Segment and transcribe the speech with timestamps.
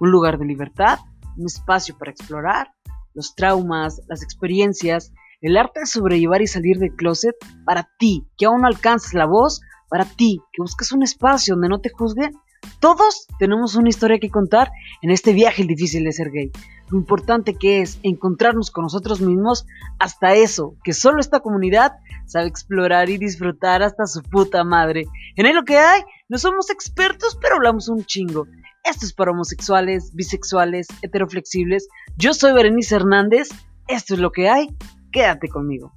[0.00, 0.98] un lugar de libertad,
[1.36, 2.72] un espacio para explorar
[3.14, 7.34] los traumas, las experiencias, el arte de sobrellevar y salir del closet
[7.64, 11.68] para ti que aún no alcanzas la voz, para ti que buscas un espacio donde
[11.68, 12.32] no te juzguen.
[12.78, 16.50] Todos tenemos una historia que contar en este viaje difícil de ser gay.
[16.90, 19.66] Lo importante que es encontrarnos con nosotros mismos,
[19.98, 21.92] hasta eso, que solo esta comunidad
[22.26, 25.06] sabe explorar y disfrutar hasta su puta madre.
[25.36, 28.46] En lo que hay, no somos expertos, pero hablamos un chingo.
[28.90, 31.86] Esto es para homosexuales, bisexuales, heteroflexibles.
[32.16, 33.48] Yo soy Berenice Hernández.
[33.86, 34.66] Esto es lo que hay.
[35.12, 35.92] Quédate conmigo.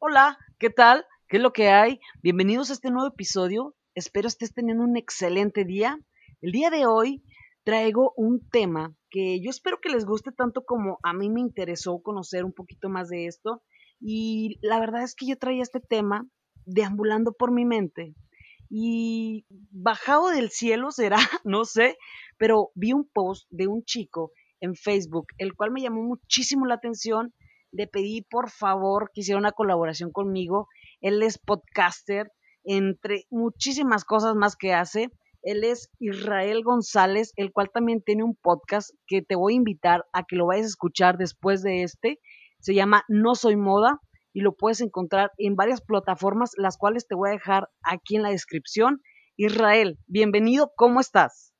[0.00, 1.06] Hola, ¿qué tal?
[1.28, 2.00] ¿Qué es lo que hay?
[2.20, 3.76] Bienvenidos a este nuevo episodio.
[3.94, 5.96] Espero estés teniendo un excelente día.
[6.40, 7.22] El día de hoy
[7.62, 12.02] traigo un tema que yo espero que les guste tanto como a mí me interesó
[12.02, 13.62] conocer un poquito más de esto.
[14.00, 16.26] Y la verdad es que yo traía este tema
[16.66, 18.16] deambulando por mi mente
[18.70, 21.98] y bajado del cielo será, no sé,
[22.38, 26.76] pero vi un post de un chico en Facebook, el cual me llamó muchísimo la
[26.76, 27.34] atención.
[27.72, 30.68] Le pedí por favor que hiciera una colaboración conmigo.
[31.00, 32.30] Él es podcaster,
[32.64, 35.10] entre muchísimas cosas más que hace.
[35.42, 40.04] Él es Israel González, el cual también tiene un podcast que te voy a invitar
[40.12, 42.20] a que lo vayas a escuchar después de este.
[42.60, 44.00] Se llama No Soy Moda
[44.32, 48.22] y lo puedes encontrar en varias plataformas, las cuales te voy a dejar aquí en
[48.22, 49.00] la descripción.
[49.36, 51.52] Israel, bienvenido, ¿cómo estás?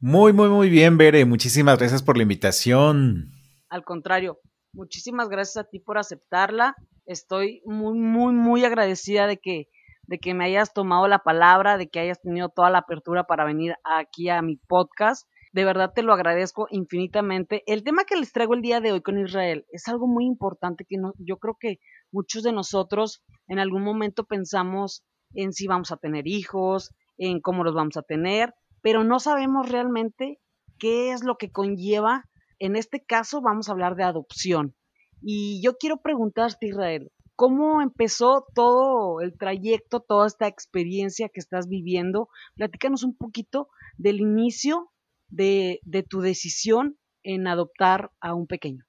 [0.00, 1.24] Muy, muy, muy bien, Bere.
[1.24, 3.30] Muchísimas gracias por la invitación.
[3.68, 4.38] Al contrario,
[4.72, 6.74] muchísimas gracias a ti por aceptarla.
[7.06, 9.68] Estoy muy, muy, muy agradecida de que,
[10.06, 13.44] de que me hayas tomado la palabra, de que hayas tenido toda la apertura para
[13.44, 15.26] venir aquí a mi podcast.
[15.54, 17.62] De verdad te lo agradezco infinitamente.
[17.66, 20.84] El tema que les traigo el día de hoy con Israel es algo muy importante
[20.84, 21.78] que yo creo que
[22.10, 27.62] muchos de nosotros en algún momento pensamos en si vamos a tener hijos, en cómo
[27.62, 30.40] los vamos a tener, pero no sabemos realmente
[30.80, 32.24] qué es lo que conlleva.
[32.58, 34.74] En este caso vamos a hablar de adopción.
[35.22, 41.68] Y yo quiero preguntarte, Israel, ¿cómo empezó todo el trayecto, toda esta experiencia que estás
[41.68, 42.28] viviendo?
[42.56, 44.90] Platícanos un poquito del inicio
[45.34, 48.84] de, tu decisión en adoptar a un pequeño?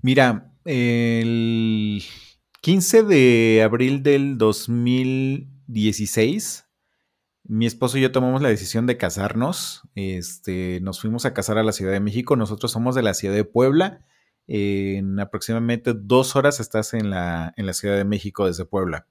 [0.00, 2.02] Mira, el
[2.62, 6.64] 15 de abril del 2016,
[7.44, 9.82] mi esposo y yo tomamos la decisión de casarnos.
[9.94, 12.36] Este, nos fuimos a casar a la Ciudad de México.
[12.36, 14.04] Nosotros somos de la Ciudad de Puebla.
[14.46, 19.06] en aproximadamente dos horas estás en la, en la Ciudad de México desde Puebla.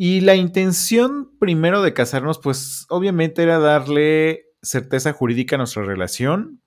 [0.00, 6.62] Y la intención primero de casarnos, pues obviamente era darle certeza jurídica a nuestra relación,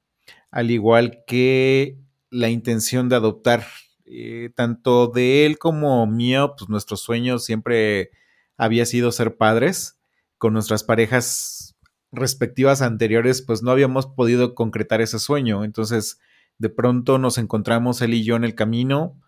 [0.49, 1.97] al igual que
[2.29, 3.65] la intención de adoptar.
[4.05, 8.11] Eh, tanto de él como mío, pues nuestro sueño siempre
[8.57, 9.97] había sido ser padres.
[10.37, 11.75] Con nuestras parejas
[12.11, 15.63] respectivas anteriores, pues no habíamos podido concretar ese sueño.
[15.63, 16.19] Entonces,
[16.57, 19.19] de pronto nos encontramos él y yo en el camino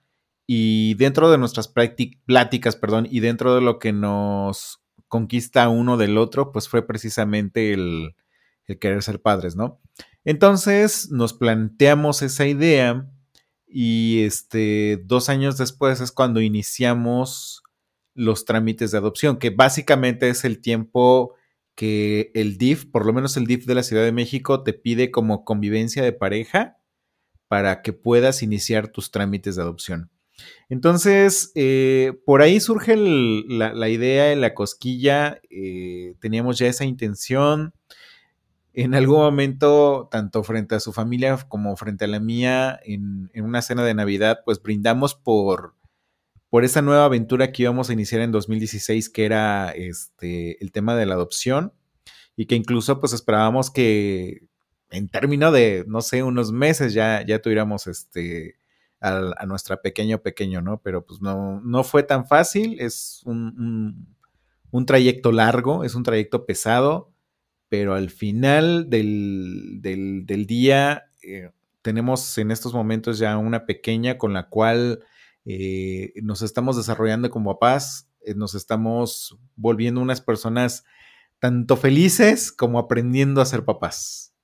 [0.46, 6.18] y dentro de nuestras pláticas, perdón, y dentro de lo que nos conquista uno del
[6.18, 8.16] otro, pues fue precisamente el,
[8.68, 9.82] el querer ser padres, ¿no?
[10.26, 13.10] Entonces nos planteamos esa idea
[13.68, 17.64] y este, dos años después es cuando iniciamos
[18.14, 21.34] los trámites de adopción, que básicamente es el tiempo
[21.76, 25.12] que el DIF, por lo menos el DIF de la Ciudad de México, te pide
[25.12, 26.78] como convivencia de pareja
[27.48, 30.12] para que puedas iniciar tus trámites de adopción.
[30.70, 37.74] Entonces, eh, por ahí surge la, idea, la cosquilla, eh, teníamos ya esa intención,
[38.74, 43.62] en algún momento, tanto frente a su familia como frente a la mía, en, una
[43.62, 45.76] cena de Navidad, pues brindamos por,
[46.50, 50.96] por esa nueva aventura que íbamos a iniciar en 2016, que era este, el tema
[50.96, 51.74] de la adopción,
[52.36, 54.48] y que incluso pues esperábamos que
[54.90, 58.56] en término de, no sé, unos meses ya, ya tuviéramos este,
[59.00, 60.82] a, nuestra pequeño pequeño, ¿no?
[60.82, 64.16] Pero pues no, no fue tan fácil, es un,
[64.72, 67.13] un trayecto largo, es un trayecto pesado
[67.74, 71.50] pero al final del, día eh,
[71.82, 75.04] tenemos en estos momentos ya una pequeña con la cual
[75.46, 80.86] eh, nos estamos desarrollando como papás, eh, nos estamos volviendo unas personas
[81.40, 84.36] tanto felices como aprendiendo a ser papás.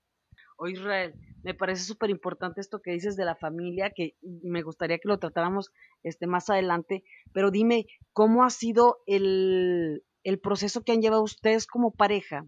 [0.58, 4.98] Oh, Israel, me parece súper importante esto que dices de la familia, que me gustaría
[4.98, 5.70] que lo tratáramos
[6.02, 11.68] este, más adelante, pero dime, ¿cómo ha sido el, el proceso que han llevado ustedes
[11.68, 12.48] como pareja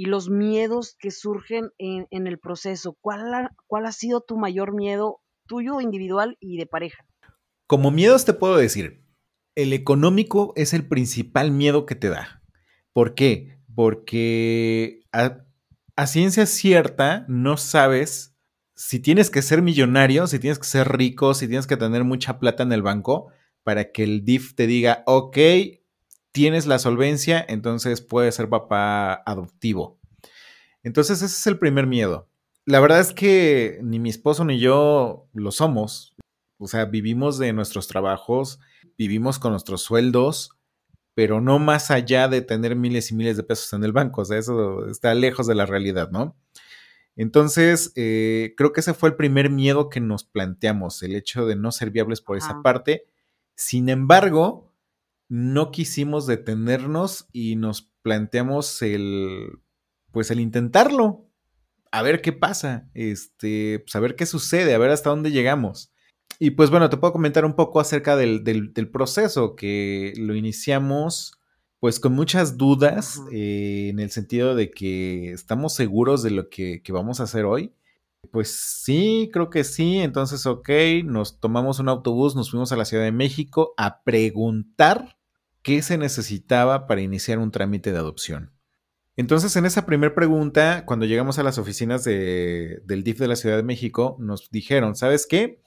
[0.00, 2.96] y los miedos que surgen en, el proceso.
[3.00, 7.06] ¿Cuál ha, ¿Cuál ha sido tu mayor miedo tuyo individual y de pareja?
[7.66, 9.04] Como miedos te puedo decir,
[9.54, 12.42] el económico es el principal miedo que te da.
[12.92, 13.60] ¿Por qué?
[13.74, 15.46] porque a,
[16.06, 18.36] ciencia cierta no sabes
[18.74, 22.38] si tienes que ser millonario, si tienes que ser rico, si tienes que tener mucha
[22.38, 23.28] plata en el banco
[23.62, 25.36] para que el DIF te diga, ok,
[26.32, 29.98] tienes la solvencia, entonces puedes ser papá adoptivo.
[30.82, 32.28] Entonces ese es el primer miedo.
[32.66, 36.14] La verdad es que ni mi esposo ni yo lo somos.
[36.58, 38.60] O sea, vivimos de nuestros trabajos,
[38.96, 40.50] vivimos con nuestros sueldos,
[41.14, 44.22] pero no más allá de tener miles y miles de pesos en el banco.
[44.22, 46.36] O sea, eso está lejos de la realidad, ¿no?
[47.16, 51.56] Entonces, eh, creo que ese fue el primer miedo que nos planteamos, el hecho de
[51.56, 53.04] no ser viables por esa parte.
[53.56, 54.69] Sin embargo,
[55.30, 59.60] no quisimos detenernos y nos planteamos el,
[60.10, 61.30] pues el intentarlo,
[61.92, 65.92] a ver qué pasa, este, pues a ver qué sucede, a ver hasta dónde llegamos.
[66.40, 68.42] Y pues bueno, te puedo comentar un poco acerca del,
[68.92, 71.34] proceso que lo iniciamos
[71.78, 76.82] pues con muchas dudas eh, en el sentido de que estamos seguros de lo que,
[76.82, 77.72] que, vamos a hacer hoy.
[78.32, 79.98] Pues sí, creo que sí.
[79.98, 80.68] Entonces, ok,
[81.04, 85.19] nos tomamos un autobús, nos fuimos a la Ciudad de México a preguntar
[85.62, 88.52] qué se necesitaba para iniciar un trámite de adopción.
[89.16, 93.56] Entonces, en esa primera pregunta, cuando llegamos a las oficinas del DIF de la Ciudad
[93.56, 95.62] de México, nos dijeron, ¿sabes qué?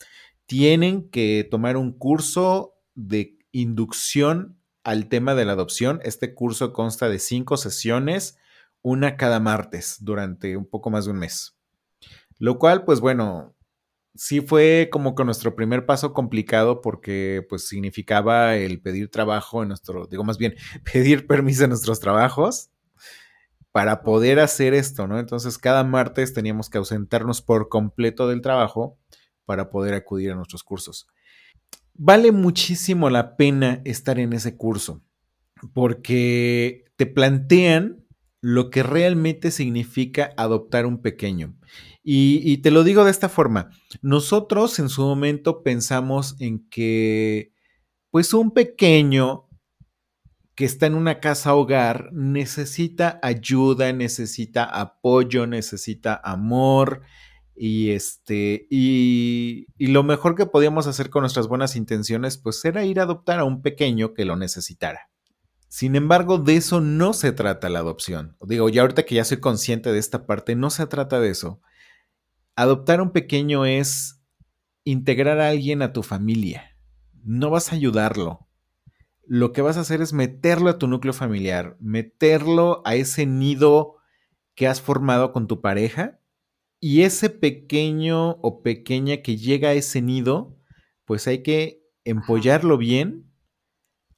[0.46, 6.00] Tienen que tomar un curso de inducción al tema de la adopción.
[6.04, 8.38] Este curso consta de cinco sesiones,
[8.82, 11.56] una cada martes, durante un poco más de un mes.
[12.40, 13.56] Lo cual, pues bueno,
[14.16, 19.70] sí fue como que nuestro primer paso complicado porque pues significaba el pedir trabajo en
[19.70, 20.56] nuestro, digo más bien,
[20.92, 22.70] pedir permiso en nuestros trabajos
[23.72, 25.20] para poder hacer esto, ¿no?
[25.20, 29.00] Entonces cada martes teníamos que ausentarnos por completo del trabajo
[29.46, 31.08] para poder acudir a nuestros cursos.
[31.96, 35.02] Vale muchísimo la pena estar en ese curso
[35.74, 38.04] porque te plantean
[38.42, 41.56] lo que realmente significa adoptar un pequeño.
[42.06, 43.70] Y, te lo digo de esta forma,
[44.02, 47.54] nosotros en su momento pensamos en que
[48.12, 49.48] pues un pequeño
[50.54, 57.02] que está en una casa hogar necesita ayuda, necesita apoyo, necesita amor
[57.56, 62.84] y este y, y, lo mejor que podíamos hacer con nuestras buenas intenciones pues era
[62.84, 65.10] ir a adoptar a un pequeño que lo necesitara.
[65.70, 68.36] Sin embargo, de eso no se trata la adopción.
[68.42, 71.62] Digo, ya ahorita que ya soy consciente de esta parte, no se trata de eso
[72.56, 74.24] Adoptar un pequeño es
[74.84, 76.78] integrar a alguien a tu familia.
[77.24, 78.48] No vas a ayudarlo.
[79.26, 83.96] Lo que vas a hacer es meterlo a tu núcleo familiar, meterlo a ese nido
[84.54, 86.20] que has formado con tu pareja
[86.80, 90.56] y ese pequeño o pequeña que llega a ese nido,
[91.06, 93.32] pues hay que empollarlo bien,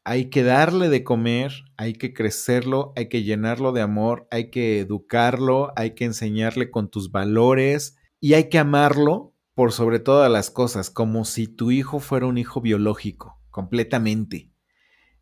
[0.03, 4.79] hay que darle de comer, hay que crecerlo, hay que llenarlo de amor, hay que
[4.79, 10.51] educarlo, hay que enseñarle con tus valores, y hay que amarlo por sobre todas las
[10.51, 14.51] cosas, como si tu hijo fuera un hijo biológico, completamente.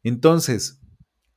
[0.02, 0.82] Entonces,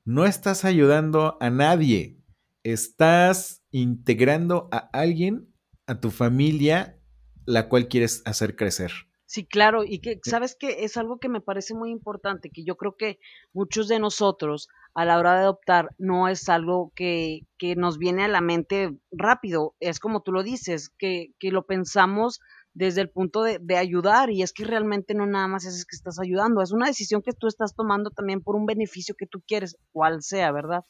[0.04, 2.18] no estás ayudando a nadie,
[2.62, 5.52] estás integrando a alguien,
[5.86, 6.98] a tu familia,
[7.44, 8.92] la cual quieres hacer crecer.
[9.28, 12.76] Sí, claro, y que sabes que es algo que me parece muy importante, que yo
[12.76, 13.18] creo que
[13.52, 18.22] muchos de nosotros a la hora de adoptar no es algo que, que nos viene
[18.22, 22.38] a la mente rápido, es como tú lo dices, que, que lo pensamos
[22.72, 25.96] desde el punto de, de, ayudar y es que realmente no nada más es que
[25.96, 29.42] estás ayudando, es una decisión que tú estás tomando también por un beneficio que tú
[29.44, 30.84] quieres, cual sea, ¿verdad?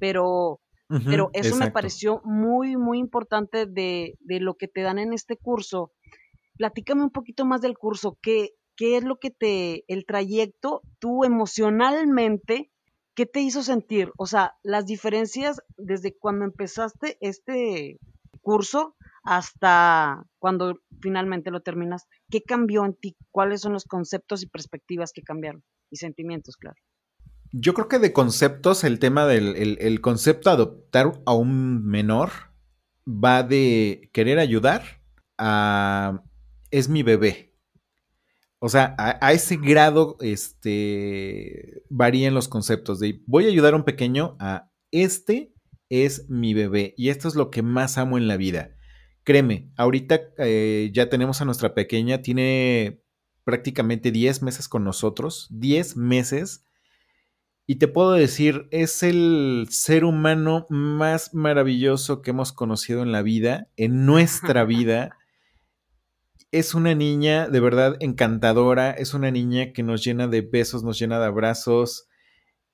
[0.00, 5.12] Pero, pero eso me pareció muy, muy importante de, de lo que te dan en
[5.12, 5.92] este curso
[6.58, 11.24] platícame un poquito más del curso, ¿qué, qué es lo que te, el trayecto, tú
[11.24, 12.70] emocionalmente,
[13.14, 14.12] qué te hizo sentir?
[14.18, 17.98] O sea, las diferencias desde cuando empezaste este
[18.42, 23.16] curso hasta cuando finalmente lo terminas, ¿qué cambió en ti?
[23.30, 25.62] ¿Cuáles son los conceptos y perspectivas que cambiaron?
[25.90, 26.76] Y sentimientos, claro.
[27.52, 32.30] Yo creo que de conceptos, el tema del el, concepto de adoptar a un menor
[33.06, 34.82] va de querer ayudar
[35.38, 36.22] a
[36.70, 37.48] es mi bebé.
[38.60, 43.84] O sea, a, ese grado este, varían los conceptos de voy a ayudar a un
[43.84, 45.54] pequeño a este
[45.88, 48.74] es mi bebé y esto es lo que más amo en la vida.
[49.22, 53.00] Créeme, ahorita eh, ya tenemos a nuestra pequeña, tiene
[53.44, 56.64] prácticamente 10 meses con nosotros, 10 meses.
[57.64, 63.22] Y te puedo decir, es el ser humano más maravilloso que hemos conocido en la
[63.22, 65.17] vida, en nuestra vida
[66.50, 70.98] es una niña de verdad encantadora, es una niña que nos llena de besos, nos
[70.98, 72.08] llena de abrazos,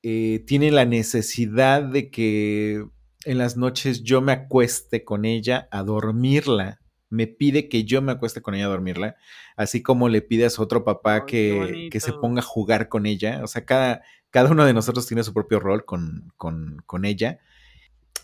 [0.02, 2.85] eh, tiene la necesidad de que
[3.25, 6.81] en las noches yo me acueste con ella a dormirla.
[7.11, 9.16] Me pide que yo me acueste con ella a dormirla,
[9.57, 13.07] así como le pide a su otro papá que, que, se ponga a jugar con
[13.07, 13.40] ella.
[13.43, 17.38] O sea, cada, cada uno de nosotros tiene su propio rol con, con, con ella.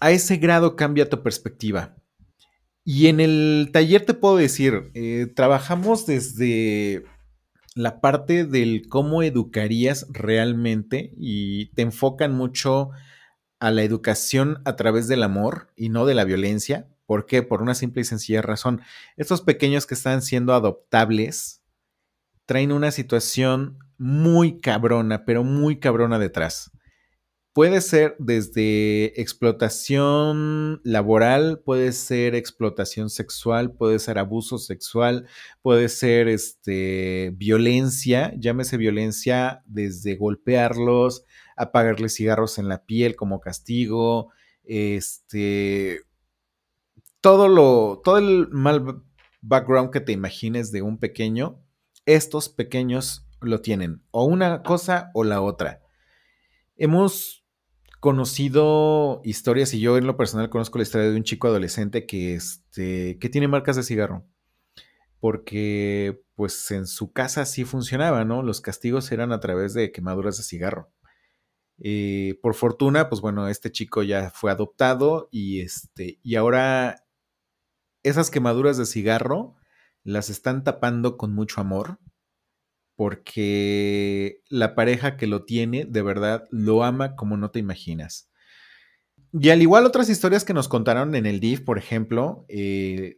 [0.01, 1.95] A ese grado cambia tu perspectiva.
[2.85, 7.05] Y en el taller te puedo decir, eh, trabajamos desde
[7.75, 12.91] la parte del cómo educarías realmente y te enfocan mucho
[13.61, 16.89] a la educación a través del amor y no de la violencia.
[17.07, 17.43] ¿Por qué?
[17.43, 18.81] Por una simple y sencilla razón.
[19.17, 21.63] Estos pequeños que están siendo adoptables
[22.47, 26.71] traen una situación muy cabrona, pero muy cabrona detrás.
[27.53, 35.27] Puede ser desde explotación laboral, puede ser explotación sexual, puede ser abuso sexual,
[35.61, 41.25] puede ser este, violencia, llámese violencia desde golpearlos,
[41.57, 44.31] apagarles cigarros en la piel como castigo,
[44.63, 46.03] este,
[47.21, 49.03] todo lo, todo el mal
[49.41, 51.61] background que te imagines de un pequeño,
[52.07, 55.83] estos pequeños lo tienen, o una cosa o la otra.
[56.77, 57.40] Hemos
[58.01, 62.35] conocido historias, y yo en lo personal conozco la historia de un chico adolescente que,
[62.35, 64.27] este, que tiene marcas de cigarro.
[65.21, 68.43] Porque pues en su casa sí funcionaba, ¿no?
[68.43, 70.91] Los castigos eran a través de quemaduras de cigarro.
[71.79, 77.07] Eh, por fortuna, pues bueno, este chico ya fue adoptado y, este, y ahora
[78.03, 79.57] esas quemaduras de cigarro
[80.03, 81.99] las están tapando con mucho amor
[83.01, 88.29] porque la pareja que lo tiene de verdad lo ama como no te imaginas.
[89.33, 93.17] Y al igual otras historias que nos contaron en el DIF, por ejemplo, eh,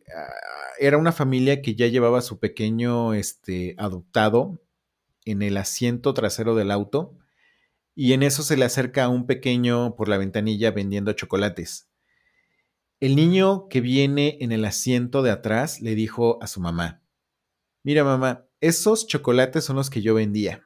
[0.79, 4.62] era una familia que ya llevaba a su pequeño este, adoptado
[5.25, 7.19] en el asiento trasero del auto
[7.97, 11.89] y en eso se le acerca a un pequeño por la ventanilla vendiendo chocolates.
[13.01, 17.03] El niño que viene en el asiento de atrás le dijo a su mamá,
[17.83, 20.64] mira mamá, esos chocolates son los que yo vendía.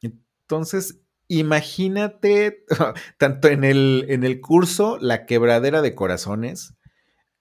[0.00, 2.64] Entonces, imagínate,
[3.18, 6.74] tanto en el, en el curso, la quebradera de corazones,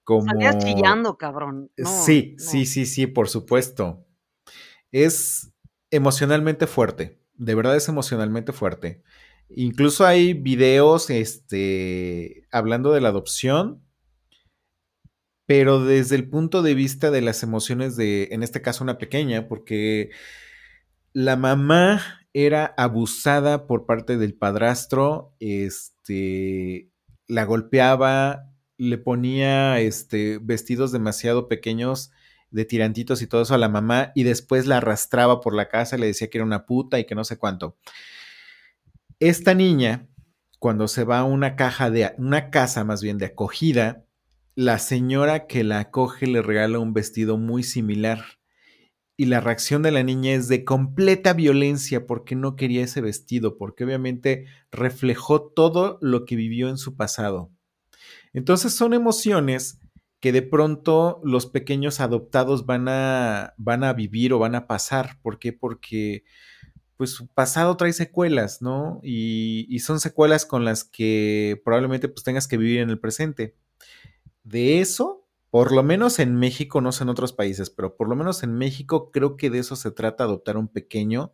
[0.04, 0.26] como...
[0.26, 1.72] Salías chillando, cabrón.
[1.78, 4.06] sí, sí, sí, sí, por supuesto.
[4.92, 5.54] Es
[5.92, 9.04] emocionalmente fuerte, de verdad es emocionalmente fuerte.
[9.50, 13.85] Incluso hay videos este, hablando de la adopción
[15.46, 19.48] pero desde el punto de vista de las emociones de, en este caso, una pequeña,
[19.48, 20.10] porque
[21.14, 22.02] la mamá
[22.34, 26.90] era abusada por parte del padrastro, este,
[27.28, 32.12] la golpeaba, le ponía este, vestidos demasiado pequeños
[32.52, 35.98] de tirantitos y todo eso a la mamá y después la arrastraba por la casa,
[35.98, 37.78] le decía que era una puta y que no sé cuánto.
[39.20, 40.08] Esta niña,
[40.60, 44.05] cuando se va a una caja de, una casa más bien de acogida,
[44.56, 48.24] la señora que la acoge le regala un vestido muy similar
[49.18, 53.58] y la reacción de la niña es de completa violencia porque no quería ese vestido,
[53.58, 57.52] porque obviamente reflejó todo lo que vivió en su pasado.
[58.34, 59.80] Entonces son emociones
[60.20, 65.20] que de pronto los pequeños adoptados van a, van a vivir o van a pasar.
[65.22, 65.54] ¿Por qué?
[65.54, 66.24] Porque
[66.98, 69.00] pues su pasado trae secuelas, ¿no?
[69.04, 73.56] Y, y son secuelas con las que probablemente pues tengas que vivir en el presente
[74.46, 78.16] de eso, por lo menos en México, no sé en otros países, pero por lo
[78.16, 81.34] menos en México creo que de eso se trata adoptar un pequeño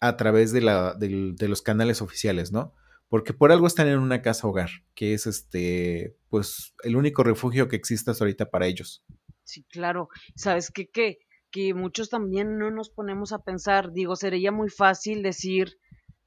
[0.00, 2.72] a través de, la, de, los canales oficiales, ¿no?
[3.08, 7.68] Porque por algo están en una casa hogar, que es este, pues, el único refugio
[7.68, 9.04] que existe hasta ahorita para ellos.
[9.42, 10.08] Sí, claro.
[10.36, 10.88] ¿Sabes qué?
[10.88, 11.18] Que,
[11.50, 15.78] que muchos también no nos ponemos a pensar, digo, sería muy fácil decir,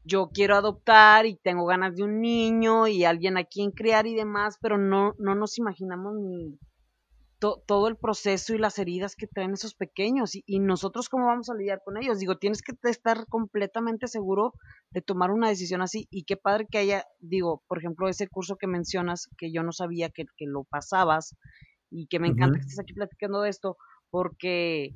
[0.04, 4.16] yo quiero adoptar y tengo ganas de un niño y alguien a quien criar y
[4.16, 6.58] demás, pero no, no nos imaginamos ni
[7.66, 10.36] todo el proceso y las heridas que traen esos pequeños.
[10.36, 12.20] Y, y, nosotros cómo vamos a lidiar con ellos.
[12.20, 14.54] Digo, tienes que estar completamente seguro
[14.92, 16.08] de tomar una decisión así.
[16.12, 19.72] Y qué padre que haya, digo, por ejemplo, ese curso que mencionas, que yo no
[19.72, 21.36] sabía que, que lo pasabas
[21.90, 23.76] y que me encanta que estés aquí platicando de esto,
[24.12, 24.94] porque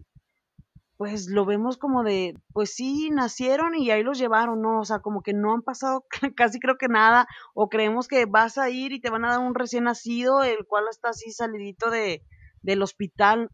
[0.97, 4.79] pues lo vemos como de, pues sí, nacieron y ahí los llevaron, ¿no?
[4.79, 8.57] O sea, como que no han pasado casi creo que nada, o creemos que vas
[8.57, 11.89] a ir y te van a dar un recién nacido, el cual está así salidito
[11.89, 12.23] de,
[12.61, 13.49] del hospital.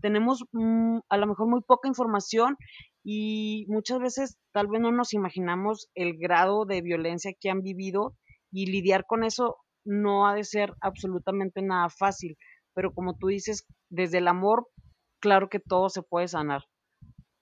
[0.00, 2.56] Tenemos mm, a lo mejor muy poca información
[3.02, 8.16] y muchas veces tal vez no nos imaginamos el grado de violencia que han vivido
[8.52, 12.36] y lidiar con eso no ha de ser absolutamente nada fácil,
[12.74, 14.68] pero como tú dices, desde el amor,
[15.20, 16.62] claro que todo se puede sanar.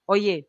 [0.07, 0.49] Oye,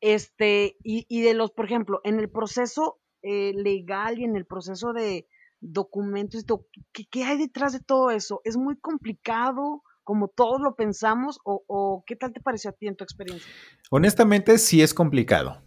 [0.00, 4.92] este, y, de los, por ejemplo, en el proceso, eh, legal y en el proceso
[4.92, 5.26] de
[5.60, 6.44] documentos,
[6.92, 8.40] ¿qué, ¿qué, hay detrás de todo eso?
[8.44, 12.86] ¿Es muy complicado como todos lo pensamos o, o qué tal te pareció a ti
[12.86, 13.52] en tu experiencia?
[13.90, 15.60] Honestamente, sí es complicado.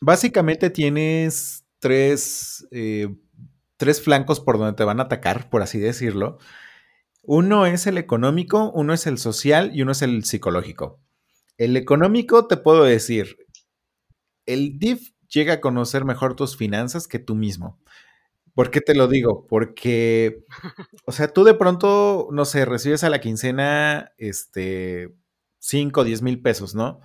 [0.00, 3.08] Básicamente tienes tres, eh,
[3.76, 6.38] tres flancos por donde te van a atacar, por así decirlo.
[7.26, 11.00] Uno es el económico, uno es el social y uno es el psicológico.
[11.58, 13.36] El económico te puedo decir,
[14.46, 17.80] el DIF llega a conocer mejor tus finanzas que tú mismo.
[18.54, 19.46] ¿Por qué te lo digo?
[19.48, 20.44] Porque,
[21.06, 25.14] o sea, tú de pronto, no sé, recibes a la quincena, este,
[25.58, 27.00] 5 o 10 mil pesos, ¿no?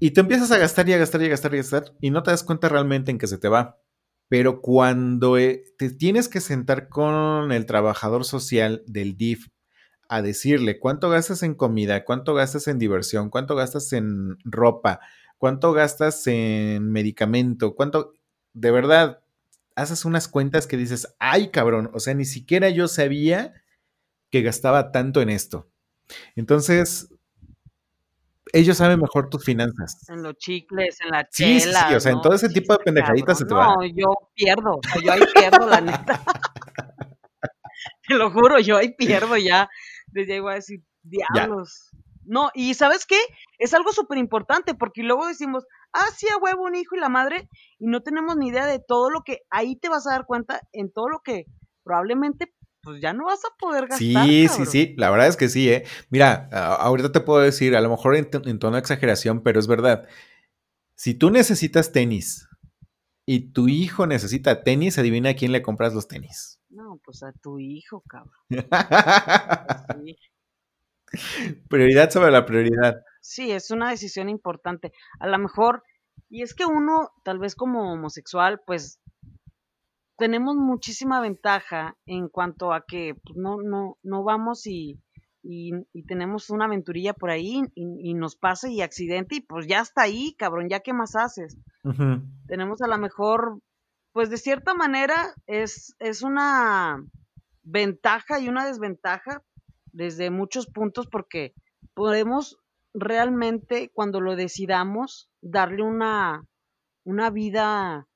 [0.00, 2.10] Y te empiezas a gastar y a gastar y a gastar y a gastar y
[2.10, 3.78] no te das cuenta realmente en que se te va.
[4.34, 9.46] Pero cuando eh, te tienes que sentar con el trabajador social del DIF
[10.08, 14.98] a decirle cuánto gastas en comida, cuánto gastas en diversión, cuánto gastas en ropa,
[15.38, 18.14] cuánto gastas en medicamento, cuánto,
[18.54, 19.22] de verdad,
[19.76, 23.54] haces unas cuentas que dices, ay cabrón, o sea, ni siquiera yo sabía
[24.32, 25.70] que gastaba tanto en esto.
[26.34, 27.13] Entonces,
[28.52, 30.08] ellos saben mejor tus finanzas.
[30.08, 32.84] En los chicles, en la sí, Sí, sí, o sea, en todo ese tipo de
[32.84, 33.74] pendejaditas se te va.
[33.74, 36.20] No, yo pierdo, o sea, yo ahí pierdo, la neta.
[38.08, 39.68] te lo juro, yo ahí pierdo ya.
[40.08, 41.90] Desde ahí voy a decir, diablos.
[42.26, 43.18] No, y ¿sabes qué?
[43.58, 47.08] Es algo súper importante porque luego decimos, ah, sí, a huevo, un hijo y la
[47.08, 47.48] madre,
[47.78, 50.60] y no tenemos ni idea de todo lo que, ahí te vas a dar cuenta
[50.72, 51.44] en todo lo que
[51.82, 53.98] probablemente pues ya no vas a poder gastar.
[53.98, 55.84] Sí, sí, sí, la verdad es que sí, ¿eh?
[56.10, 60.06] Mira, ahorita te puedo decir, a lo mejor en, tono de exageración, pero es verdad.
[60.96, 62.46] Si tú necesitas tenis
[63.26, 66.60] y tu hijo necesita tenis, adivina a quién le compras los tenis.
[66.68, 68.34] No, pues a tu hijo, cabrón.
[71.68, 73.02] Prioridad sobre la prioridad.
[73.20, 74.92] Sí, es una decisión importante.
[75.18, 75.82] A lo mejor,
[76.28, 79.00] y es que uno, tal vez como homosexual, pues
[80.16, 85.00] tenemos muchísima ventaja en cuanto a que pues, no, no, no vamos y,
[85.42, 85.72] y,
[86.06, 90.34] tenemos una aventurilla por ahí y, nos pasa y accidente y pues ya está ahí,
[90.38, 91.58] cabrón, ya qué más haces.
[92.46, 93.60] Tenemos a lo mejor,
[94.12, 97.04] pues de cierta manera es, es una
[97.62, 99.42] ventaja y una desventaja
[99.92, 101.54] desde muchos puntos porque
[101.92, 102.58] podemos
[102.94, 106.44] realmente cuando lo decidamos darle una,
[107.04, 108.06] una vida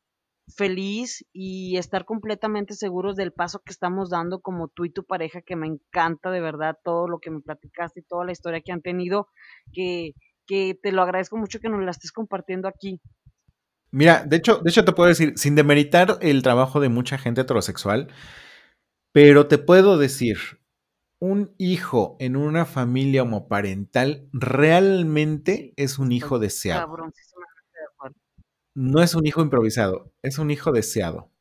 [0.55, 5.43] feliz y estar completamente seguros del paso que estamos dando como tú y tu pareja,
[5.43, 8.73] que me encanta de verdad todo lo que me platicaste y toda la historia que
[8.73, 9.29] han tenido,
[9.73, 10.13] que,
[10.47, 13.01] que te lo agradezco mucho que nos la estés compartiendo aquí.
[13.91, 17.43] Mira, de hecho, de hecho te puedo decir, sin demeritar el trabajo de mucha gente
[17.43, 18.09] heterosexual,
[19.13, 20.39] pero te puedo decir,
[21.21, 27.13] un hijo en una familia homoparental realmente es un hijo deseado
[28.79, 31.33] no es un hijo improvisado, es un hijo deseado.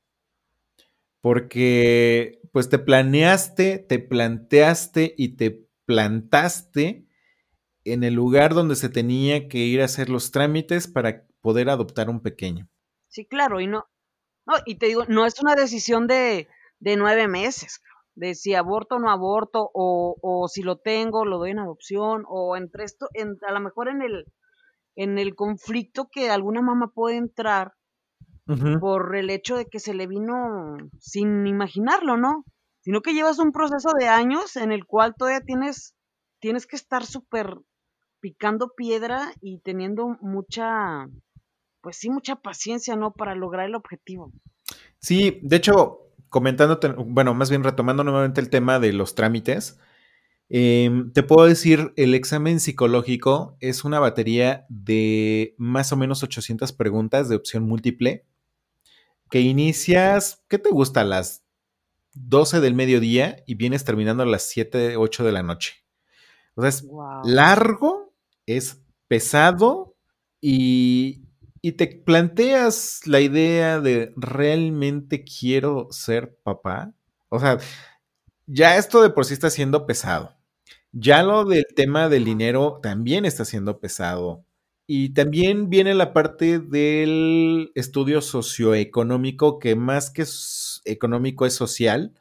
[1.22, 7.06] Porque pues te planeaste, te planteaste y te plantaste
[7.84, 12.10] en el lugar donde se tenía que ir a hacer los trámites para poder adoptar
[12.10, 12.70] un pequeño.
[13.08, 13.86] Sí, claro, y no,
[14.48, 16.48] no y te digo, no es una decisión de,
[16.80, 17.82] de nueve meses,
[18.16, 22.24] de si aborto o no aborto, o, o, si lo tengo, lo doy en adopción,
[22.28, 23.10] o entre esto,
[23.48, 24.26] a lo mejor en el,
[24.98, 27.74] en el conflicto que alguna mamá puede entrar
[28.80, 32.46] por el hecho de que se le vino sin imaginarlo, ¿no?
[32.82, 35.96] Sino que llevas un proceso de años en el cual todavía tienes,
[36.40, 37.56] tienes que estar súper
[38.22, 41.08] picando piedra y teniendo mucha,
[41.82, 43.12] pues sí, mucha paciencia, ¿no?
[43.12, 44.32] Para lograr el objetivo.
[45.00, 49.78] Sí, de hecho, comentándote, bueno, más bien retomando nuevamente el tema de los trámites,
[50.50, 56.72] Em, te puedo decir, el examen psicológico es una batería de más o menos 800
[56.72, 58.26] preguntas de opción múltiple
[59.30, 61.02] que inicias, ¿qué te gusta?
[61.02, 61.44] A las
[62.14, 65.74] 12 del mediodía y vienes terminando a las 7, 8 de la noche.
[66.56, 66.86] O sea, es
[67.24, 68.14] largo,
[68.46, 69.96] es pesado
[70.42, 71.26] y,
[71.62, 76.94] y te planteas la idea de realmente quiero ser papá.
[77.30, 77.60] O sea,
[78.46, 80.37] ya esto de por sí está siendo pesado.
[80.94, 84.46] Ya lo del tema del dinero también está siendo pesado.
[84.88, 90.24] Y también viene la parte del estudio socioeconómico, que más que
[90.86, 92.14] económico es social,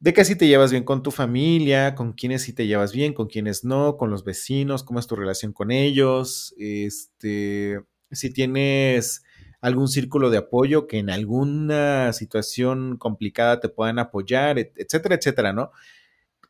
[0.00, 3.14] de que si te llevas bien con tu familia, con quienes sí te llevas bien,
[3.14, 9.22] con quienes no, con los vecinos, cómo es tu relación con ellos, este, si tienes
[9.62, 15.70] algún círculo de apoyo que en alguna situación complicada te puedan apoyar, etcétera, etcétera, ¿no?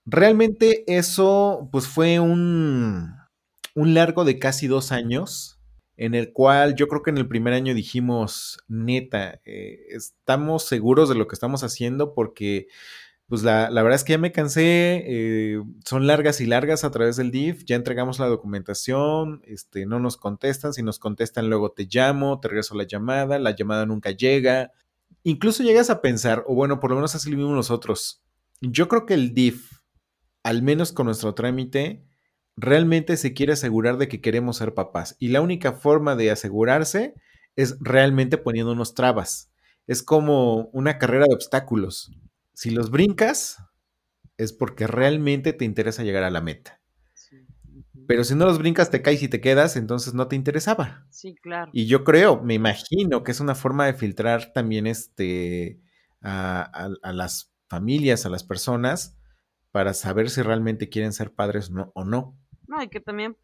[0.06, 3.12] Realmente eso, pues fue un,
[3.74, 5.56] un largo de casi dos años
[5.96, 11.08] en el cual yo creo que en el primer año dijimos, neta, eh, estamos seguros
[11.08, 12.68] de lo que estamos haciendo porque
[13.28, 16.92] pues la, la, verdad es que ya me cansé, eh, son largas y largas a
[16.92, 21.72] través del DIF, ya entregamos la documentación, este, no nos contestan, si nos contestan luego
[21.72, 24.70] te llamo, te regreso la llamada, la llamada nunca llega.
[25.24, 28.22] Incluso llegas a pensar, o bueno, por lo menos así lo vimos nosotros,
[28.60, 29.75] yo creo que el DIF,
[30.46, 32.04] al menos con nuestro trámite,
[32.56, 35.16] realmente se quiere asegurar de que queremos ser papás.
[35.18, 37.14] Y la única forma de asegurarse
[37.56, 39.52] es realmente poniéndonos trabas.
[39.86, 42.10] Es como una carrera de obstáculos
[42.56, 43.58] si los brincas,
[44.38, 46.80] es porque realmente te interesa llegar a la meta.
[48.08, 51.06] Pero si no los brincas, te caes y te quedas, entonces no te interesaba.
[51.10, 51.70] Sí, claro.
[51.74, 55.80] Y yo creo, me imagino que es una forma de filtrar también este,
[56.22, 59.15] a, las familias, a las personas,
[59.76, 62.34] para saber si realmente quieren ser padres o no.
[62.66, 63.36] No, y que también,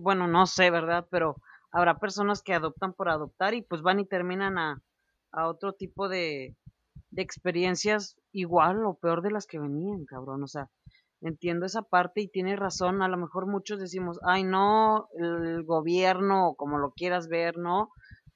[0.00, 1.06] bueno, no sé, ¿verdad?
[1.12, 1.36] Pero
[1.70, 4.82] habrá personas que adoptan por adoptar y pues van y terminan a,
[5.30, 6.56] otro tipo de,
[7.10, 10.42] de experiencias igual o peor de las que venían, cabrón.
[10.42, 10.68] O sea,
[11.20, 13.00] entiendo esa parte y tiene razón.
[13.00, 17.90] A lo mejor muchos decimos, ay, no, el gobierno, como lo quieras ver, ¿no?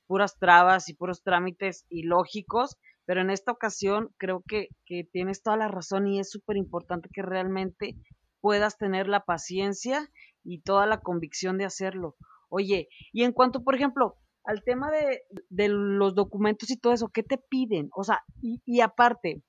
[0.07, 2.77] Puras trabas y puros trámites ilógicos.
[3.11, 7.09] Pero en esta ocasión creo que, que tienes toda la razón y es súper importante
[7.13, 7.97] que realmente
[8.41, 10.09] puedas tener la paciencia
[10.45, 12.15] y toda la convicción de hacerlo.
[12.49, 17.09] Oye, y en cuanto, por ejemplo, al tema de, de, los documentos y todo eso,
[17.09, 17.91] ¿qué te piden?
[17.97, 19.43] O sea, y, y, aparte,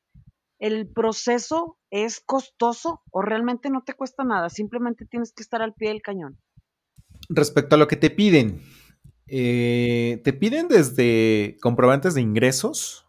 [0.58, 4.50] ¿el proceso es costoso o realmente no te cuesta nada?
[4.50, 6.40] Simplemente tienes que estar al pie del cañón.
[7.30, 8.60] Respecto a lo que te piden,
[9.28, 13.06] eh, te piden desde comprobantes de ingresos,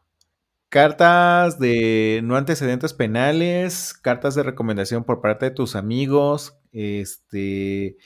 [0.73, 7.99] cartas de no antecedentes penales, cartas de recomendación por parte de tus amigos, este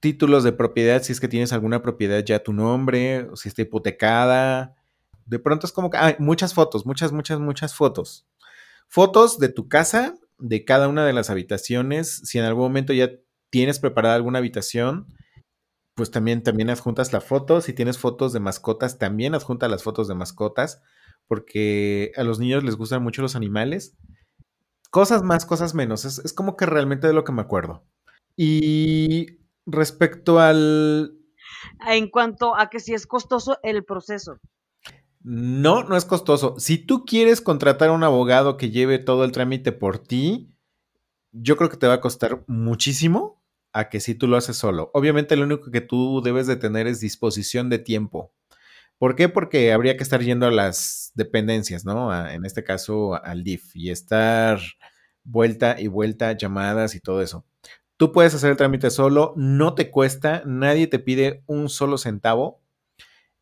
[0.00, 3.62] títulos de propiedad, si es que tienes alguna propiedad ya a tu nombre, si está
[3.62, 4.74] hipotecada.
[5.24, 8.26] De pronto es como que hay muchas fotos, muchas, muchas, muchas fotos.
[8.88, 12.22] Fotos de tu casa, de cada una de las habitaciones.
[12.24, 13.12] Si en algún momento ya
[13.50, 15.06] tienes preparada alguna habitación,
[15.94, 17.60] pues también, también adjuntas la foto.
[17.60, 20.82] Si tienes fotos de mascotas, también adjunta las fotos de mascotas,
[21.26, 23.96] porque a los niños les gustan mucho los animales.
[24.90, 26.04] Cosas más, cosas menos.
[26.04, 27.84] Es, es como que realmente de lo que me acuerdo.
[28.36, 31.18] Y respecto al...
[31.88, 34.38] En cuanto a que si es costoso el proceso.
[35.20, 36.54] No, no es costoso.
[36.58, 40.54] Si tú quieres contratar a un abogado que lleve todo el trámite por ti,
[41.32, 44.90] yo creo que te va a costar muchísimo a que si tú lo haces solo.
[44.92, 48.32] Obviamente lo único que tú debes de tener es disposición de tiempo.
[48.98, 49.28] ¿Por qué?
[49.28, 52.14] Porque habría que estar yendo a las dependencias, ¿no?
[52.28, 54.60] en este caso al DIF y estar
[55.24, 57.44] vuelta y vuelta, llamadas y todo eso.
[57.96, 62.60] Tú puedes hacer el trámite solo, no te cuesta, nadie te pide un solo centavo.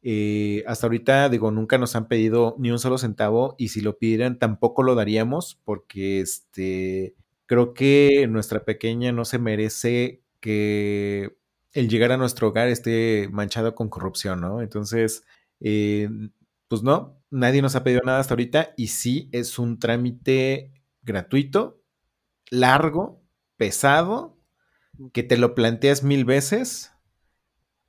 [0.03, 3.99] Eh, hasta ahorita, digo, nunca nos han pedido ni un solo centavo y si lo
[3.99, 7.15] pidieran tampoco lo daríamos porque este,
[7.47, 11.37] creo que nuestra pequeña no se merece que
[11.73, 14.61] el llegar a nuestro hogar esté manchado con corrupción, ¿no?
[14.61, 15.25] Entonces,
[15.63, 16.09] eh,
[16.69, 20.73] pues no, nadie nos ha pedido nada hasta ahorita y sí es un trámite
[21.03, 21.83] gratuito,
[22.51, 23.23] largo,
[23.57, 24.39] pesado
[25.13, 26.93] que te lo planteas mil veces,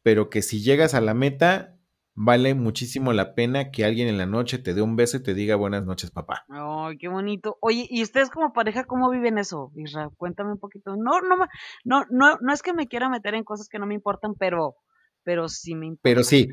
[0.04, 1.78] pero que si llegas a la meta,
[2.16, 5.34] vale muchísimo la pena que alguien en la noche te dé un beso y te
[5.34, 6.46] diga buenas noches, papá.
[6.50, 7.58] Ay, qué bonito.
[7.62, 10.10] Oye, ¿y ustedes como pareja cómo viven eso, Isra?
[10.18, 10.96] Cuéntame un poquito.
[10.96, 11.36] No, no,
[11.84, 14.76] no, no, no es que me quiera meter en cosas que no me importan, pero,
[15.24, 16.02] pero sí me importa.
[16.04, 16.50] Pero sí.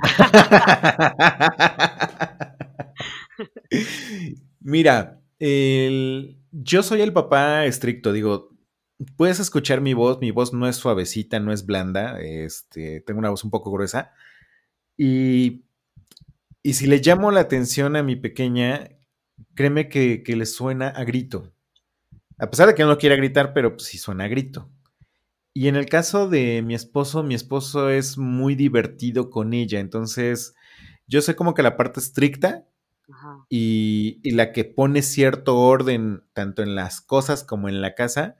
[4.60, 8.50] Mira, el, yo soy el papá estricto, digo,
[9.16, 13.30] puedes escuchar mi voz, mi voz no es suavecita, no es blanda, este, tengo una
[13.30, 14.12] voz un poco gruesa.
[14.96, 15.62] Y,
[16.62, 18.88] y si le llamo la atención a mi pequeña,
[19.54, 21.52] créeme que, le suena a grito.
[22.38, 24.68] A pesar de que no quiera gritar, pero pues sí suena a grito.
[25.52, 30.54] Y en el caso de mi esposo, mi esposo es muy divertido con ella, entonces
[31.06, 32.66] yo sé como que la parte estricta
[33.48, 38.36] y, y, la que pone cierto orden tanto en las cosas como en la casa,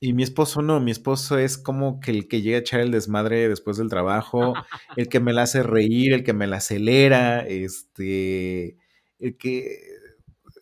[0.00, 2.92] y mi esposo no, mi esposo es como que el que llega a echar el
[2.92, 4.54] desmadre después del trabajo,
[4.96, 8.76] el que me la hace reír, el que me la acelera, este,
[9.18, 9.78] el que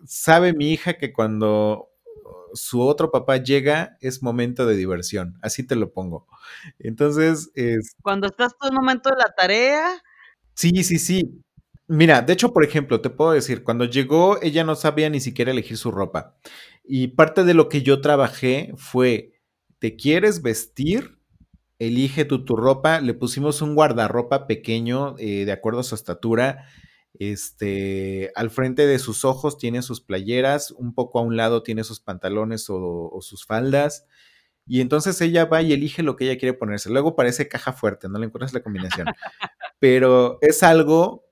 [0.06, 1.90] sabe mi hija que cuando
[2.54, 6.26] su otro papá llega es momento de diversión, así te lo pongo.
[6.78, 7.94] Entonces, es...
[8.02, 10.02] Cuando estás todo el momento de la tarea.
[10.54, 11.42] Sí, sí, sí.
[11.88, 15.52] Mira, de hecho, por ejemplo, te puedo decir, cuando llegó ella no sabía ni siquiera
[15.52, 16.36] elegir su ropa.
[16.84, 19.40] Y parte de lo que yo trabajé fue,
[19.78, 21.16] ¿te quieres vestir
[21.78, 23.00] elige tu, tu ropa.
[23.00, 26.66] Le pusimos un guardarropa pequeño eh, de acuerdo a su estatura.
[27.20, 31.84] Este, al frente de sus ojos tiene sus playeras, un poco a un lado tiene
[31.84, 34.06] sus pantalones o, o sus faldas.
[34.66, 36.90] Y entonces ella va y elige lo que ella quiere ponerse.
[36.90, 39.06] Luego parece caja fuerte, no le encuentras la combinación.
[39.78, 41.26] Pero es algo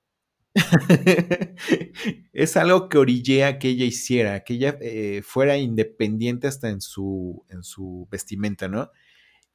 [2.32, 7.44] es algo que orillea que ella hiciera, que ella eh, fuera independiente hasta en su,
[7.48, 8.90] en su vestimenta, ¿no?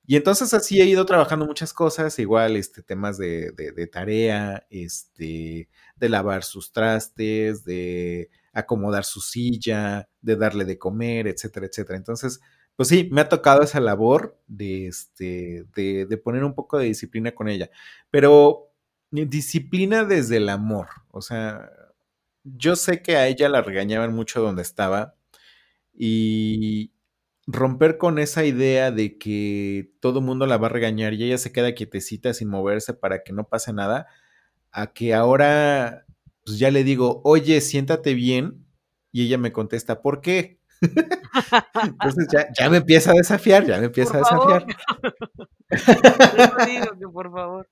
[0.10, 3.54] Y entonces así he ido trabajando muchas cosas, igual este, temas de,
[3.92, 11.68] tarea, este, de lavar sus trastes, de acomodar su silla, de darle de comer, etcétera,
[11.68, 11.96] etcétera.
[11.96, 12.40] Entonces,
[12.76, 17.36] pues sí, me ha tocado esa labor de, este, de poner un poco de disciplina
[17.36, 17.70] con ella.
[18.10, 18.72] Pero
[19.12, 20.88] disciplina desde el amor.
[21.12, 21.70] O sea,
[22.44, 25.14] yo sé que a ella la regañaban mucho donde estaba
[25.94, 26.94] y
[27.52, 31.38] romper con esa idea de que todo el mundo la va a regañar y ella
[31.38, 34.08] se queda quietecita sin moverse para que no pase nada,
[34.72, 36.06] a que ahora
[36.46, 38.66] pues ya le digo, oye, siéntate bien
[39.12, 40.60] y ella me contesta, ¿por qué?
[41.84, 44.66] Entonces ya, ya, me empieza a desafiar, ya me empieza por a desafiar.
[46.68, 47.68] digo que por favor.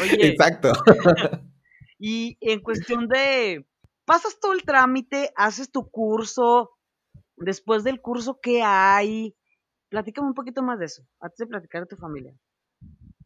[0.00, 0.72] Oye, Exacto.
[1.98, 3.64] Y en cuestión de,
[4.04, 6.73] pasas todo el trámite, haces tu curso,
[7.36, 9.36] después del curso, ¿qué hay?
[9.88, 12.34] Platícame un poquito más de eso, antes de platicar de tu familia.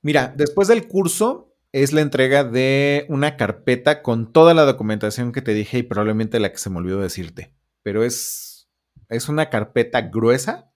[0.03, 5.43] Mira, después del curso es la entrega de una carpeta con toda la documentación que
[5.43, 8.69] te dije y probablemente la que se me olvidó decirte, pero es,
[9.09, 10.73] es una carpeta gruesa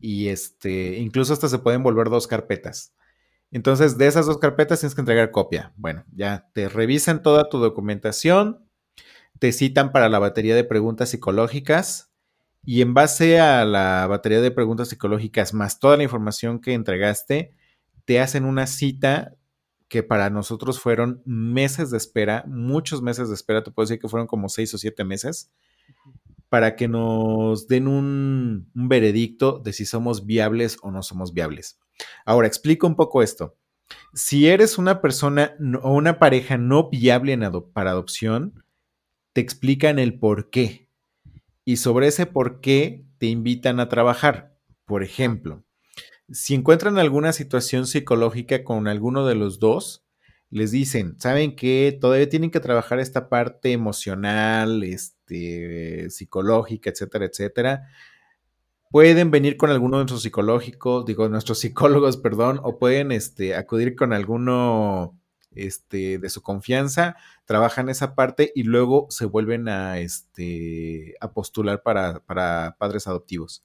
[0.00, 2.94] y este, incluso hasta se pueden volver dos carpetas.
[3.50, 5.72] Entonces, de esas dos carpetas tienes que entregar copia.
[5.76, 8.66] Bueno, ya te revisan toda tu documentación,
[9.38, 12.11] te citan para la batería de preguntas psicológicas
[12.64, 17.54] y en base a la batería de preguntas psicológicas más toda la información que entregaste,
[18.04, 19.34] te hacen una cita
[19.88, 24.08] que para nosotros fueron meses de espera, muchos meses de espera, te puedo decir que
[24.08, 25.50] fueron como seis o siete meses,
[26.48, 31.78] para que nos den un, un veredicto de si somos viables o no somos viables.
[32.24, 33.56] Ahora, explico un poco esto.
[34.14, 38.64] Si eres una persona o una pareja no viable ado para adopción,
[39.32, 40.81] te explican el por qué.
[41.64, 44.56] Y sobre ese por qué te invitan a trabajar.
[44.84, 45.64] Por ejemplo,
[46.30, 50.04] si encuentran alguna situación psicológica con alguno de los dos,
[50.50, 57.88] les dicen, ¿saben que Todavía tienen que trabajar esta parte emocional, este, psicológica, etcétera, etcétera.
[58.90, 63.96] Pueden venir con alguno de nuestros psicológicos, digo, nuestros psicólogos, perdón, o pueden este, acudir
[63.96, 65.18] con alguno
[65.54, 71.82] este, de su confianza, trabajan esa parte y luego se vuelven a, este, a postular
[71.82, 73.64] para, para padres adoptivos.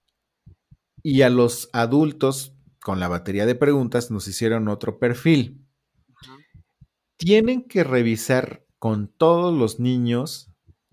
[1.03, 5.65] y a los adultos con la batería de preguntas nos hicieron otro perfil.
[7.17, 10.53] Tienen que revisar con todos los niños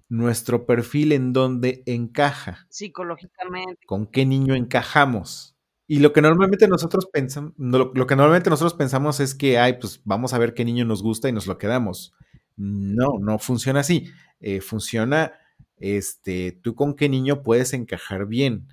[0.09, 2.65] nuestro perfil en dónde encaja.
[2.69, 3.86] Psicológicamente.
[3.86, 5.52] ¿Con qué niño encajamos?
[5.88, 10.02] Y lo que normalmente nosotros pensamos, lo, que normalmente nosotros pensamos es que, ay, pues
[10.06, 12.13] vamos a ver qué niño nos gusta y nos lo quedamos.
[12.56, 14.10] No, no funciona así.
[14.39, 15.34] Eh, funciona,
[15.78, 18.67] este, tú con qué niño puedes encajar bien.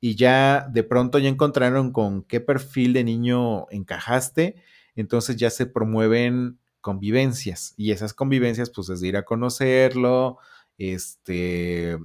[0.00, 4.56] Y ya de pronto ya encontraron con qué perfil de niño encajaste,
[4.96, 7.74] entonces ya se promueven convivencias.
[7.76, 10.38] Y esas convivencias, pues es de ir a conocerlo,
[10.76, 11.98] este,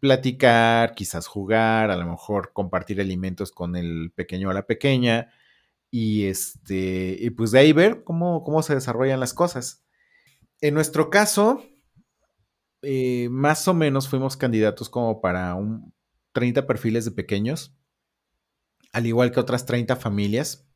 [0.00, 5.30] platicar, quizás jugar, a lo mejor compartir alimentos con el pequeño o la pequeña
[5.90, 9.84] y este y pues de ahí ver cómo, cómo se desarrollan las cosas.
[10.60, 11.62] En nuestro caso,
[12.82, 15.92] eh, más o menos fuimos candidatos como para un
[16.32, 17.74] 30 perfiles de pequeños,
[18.92, 20.66] al igual que otras 30 familias.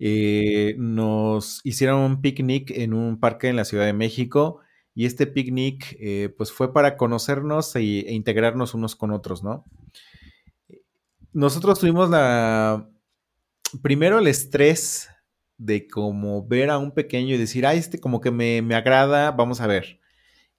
[0.00, 4.60] eh, nos hicieron un picnic en un parque en la Ciudad de México
[5.00, 9.64] y este picnic eh, pues fue para conocernos e, e, integrarnos unos con otros, ¿no?
[11.32, 12.86] Nosotros tuvimos la...
[13.80, 15.08] Primero el estrés
[15.56, 19.30] de como ver a un pequeño y decir, ay, este como que me, me agrada,
[19.30, 20.00] vamos a ver.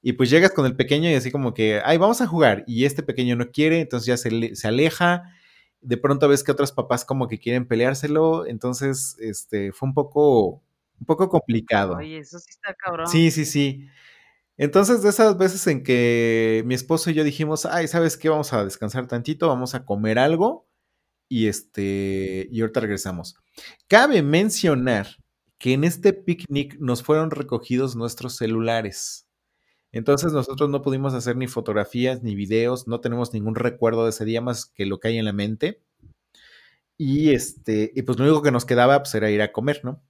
[0.01, 2.63] Y pues llegas con el pequeño y así como que, ay, vamos a jugar.
[2.65, 5.21] Y este pequeño no quiere, entonces ya se, se aleja
[5.81, 10.63] de pronto ves que otros papás como que quieren peleárselo, entonces este fue un poco
[10.99, 11.97] un poco complicado.
[11.97, 13.05] Oye, eso sí está cabrón.
[13.05, 13.87] Sí, sí, sí.
[14.61, 18.29] Entonces, de esas veces en que mi esposo y yo dijimos, ay, ¿sabes qué?
[18.29, 20.67] Vamos a descansar tantito, vamos a comer algo
[21.27, 23.33] y este, y ahorita regresamos.
[23.87, 25.07] Cabe mencionar
[25.57, 29.27] que en este picnic nos fueron recogidos nuestros celulares.
[29.91, 34.25] Entonces nosotros no pudimos hacer ni fotografías ni videos, no tenemos ningún recuerdo de ese
[34.25, 35.81] día más que lo que hay en la mente.
[36.99, 40.03] Y este, y pues lo único que nos quedaba pues era ir a comer, ¿no?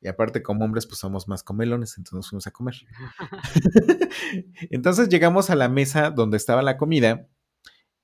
[0.00, 2.74] Y aparte como hombres pues somos más comelones, entonces nos fuimos a comer.
[4.70, 7.28] entonces llegamos a la mesa donde estaba la comida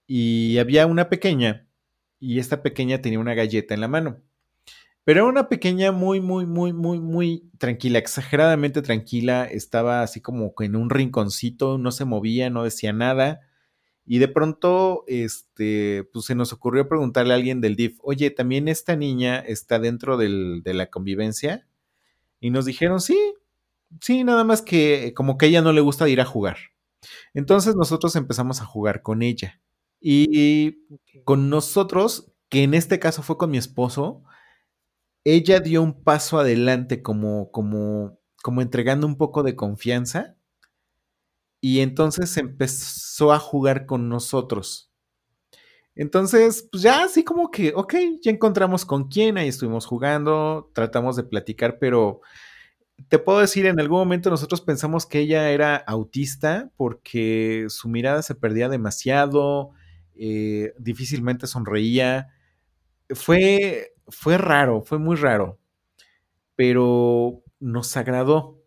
[0.06, 1.66] y había una pequeña
[2.18, 4.22] y esta pequeña tenía una galleta en la mano.
[5.04, 9.44] Pero era una pequeña muy, muy, muy, muy, muy tranquila, exageradamente tranquila.
[9.44, 13.40] Estaba así como en un rinconcito, no se movía, no decía nada.
[14.06, 18.68] Y de pronto, este, pues se nos ocurrió preguntarle a alguien del DIF, oye, ¿también
[18.68, 21.66] esta niña está dentro del, de la convivencia?
[22.44, 23.18] Y nos dijeron, sí,
[24.02, 26.58] sí, nada más que como que a ella no le gusta ir a jugar.
[27.32, 29.62] Entonces nosotros empezamos a jugar con ella.
[29.98, 34.24] Y, y con nosotros, que en este caso fue con mi esposo,
[35.24, 40.36] ella dio un paso adelante como, como, como entregando un poco de confianza
[41.62, 44.92] y entonces empezó a jugar con nosotros.
[45.96, 51.16] Entonces, pues ya así como que, ok, ya encontramos con quién, ahí estuvimos jugando, tratamos
[51.16, 52.20] de platicar, pero
[53.08, 58.22] te puedo decir, en algún momento nosotros pensamos que ella era autista porque su mirada
[58.22, 59.72] se perdía demasiado,
[60.16, 62.28] eh, difícilmente sonreía.
[63.10, 65.58] Fue, fue raro, fue muy raro,
[66.56, 68.60] pero nos agradó.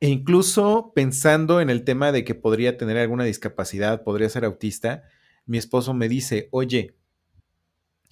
[0.00, 5.04] E incluso pensando en el tema de que podría tener alguna discapacidad, podría ser autista,
[5.46, 6.96] mi esposo me dice, oye,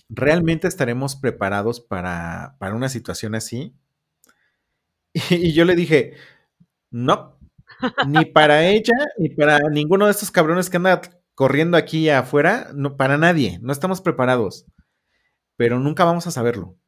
[0.08, 3.74] ¿realmente estaremos preparados para, para una situación así?
[5.30, 6.14] Y, yo le dije,
[6.90, 7.36] no,
[8.06, 11.00] ni para ella, ni para ninguno de estos cabrones que anda
[11.34, 14.66] corriendo aquí afuera, no, para nadie, no estamos preparados
[15.60, 16.78] pero nunca vamos a saberlo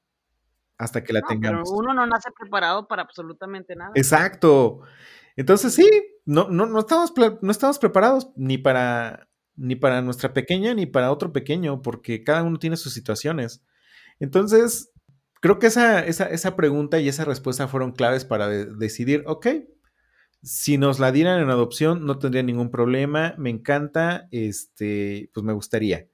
[0.79, 1.69] hasta que la tengamos.
[1.69, 3.93] Pero uno no nace preparado para absolutamente nada.
[3.95, 4.81] Exacto.
[5.37, 5.87] Entonces sí,
[6.25, 11.13] no, no, no, estamos, no estamos preparados ni para, ni para nuestra pequeña ni para
[11.13, 13.65] otro pequeño, porque cada uno tiene sus situaciones.
[14.21, 14.91] Entonces,
[15.41, 19.47] creo que esa, esa, esa pregunta y esa respuesta fueron claves para decidir, ok,
[20.43, 25.53] si nos la dieran en adopción no tendría ningún problema, me encanta, este, pues me
[25.53, 26.09] gustaría.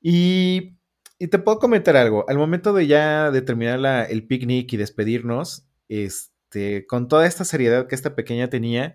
[0.00, 0.78] Y
[1.18, 2.24] y te puedo comentar algo.
[2.28, 7.88] Al momento de ya de terminar el picnic y despedirnos, este, con toda esta seriedad
[7.88, 8.94] que esta pequeña tenía,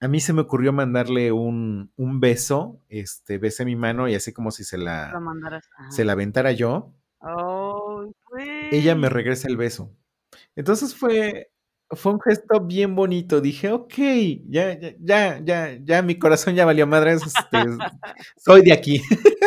[0.00, 4.32] a mí se me ocurrió mandarle un, un beso, este, besé mi mano y así
[4.32, 5.12] como si se la,
[5.90, 6.94] se la aventara yo.
[8.70, 9.94] Ella me regresa el beso.
[10.56, 11.50] Entonces fue,
[11.90, 13.42] fue un gesto bien bonito.
[13.42, 13.94] Dije, ok,
[14.48, 17.12] ya, ya, ya, ya, ya mi corazón ya valió madre.
[17.12, 17.58] Este,
[18.38, 19.02] soy de aquí.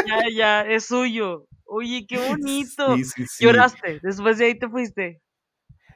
[0.05, 1.47] ya, ya, es suyo.
[1.65, 2.95] Oye, qué bonito.
[3.39, 5.19] Lloraste, después de ahí te fuiste.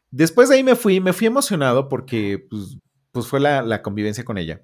[0.09, 2.79] Después de ahí me fui, me fui emocionado porque pues,
[3.17, 4.61] pues fue la, convivencia con ella.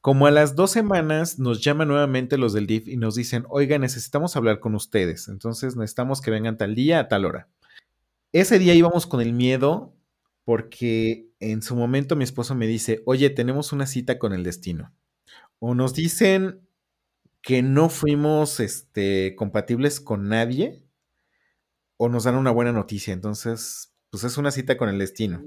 [0.00, 3.80] Como a las dos semanas nos llaman nuevamente los del DIF y nos dicen, oiga,
[3.80, 7.48] necesitamos hablar con ustedes, entonces necesitamos que vengan tal día a tal hora.
[8.30, 9.92] Ese día íbamos con el miedo
[10.44, 14.94] porque en su momento mi esposo me dice, oye, tenemos una cita con el destino.
[15.58, 16.60] O nos dicen,
[17.42, 20.84] que no fuimos este, compatibles con nadie
[21.96, 23.12] o nos dan una buena noticia.
[23.12, 25.42] Entonces, pues es una cita con el destino.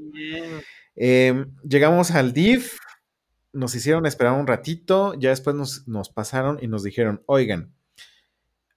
[1.01, 2.77] Em, llegamos al DIF,
[3.53, 7.73] nos hicieron esperar un ratito, ya después nos, nos pasaron y nos dijeron, oigan,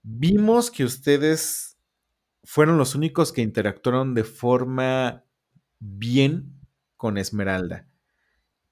[0.03, 1.77] vimos que ustedes
[2.45, 5.25] fueron los únicos que interactuaron de forma
[5.81, 6.61] bien
[6.97, 7.89] con Esmeralda.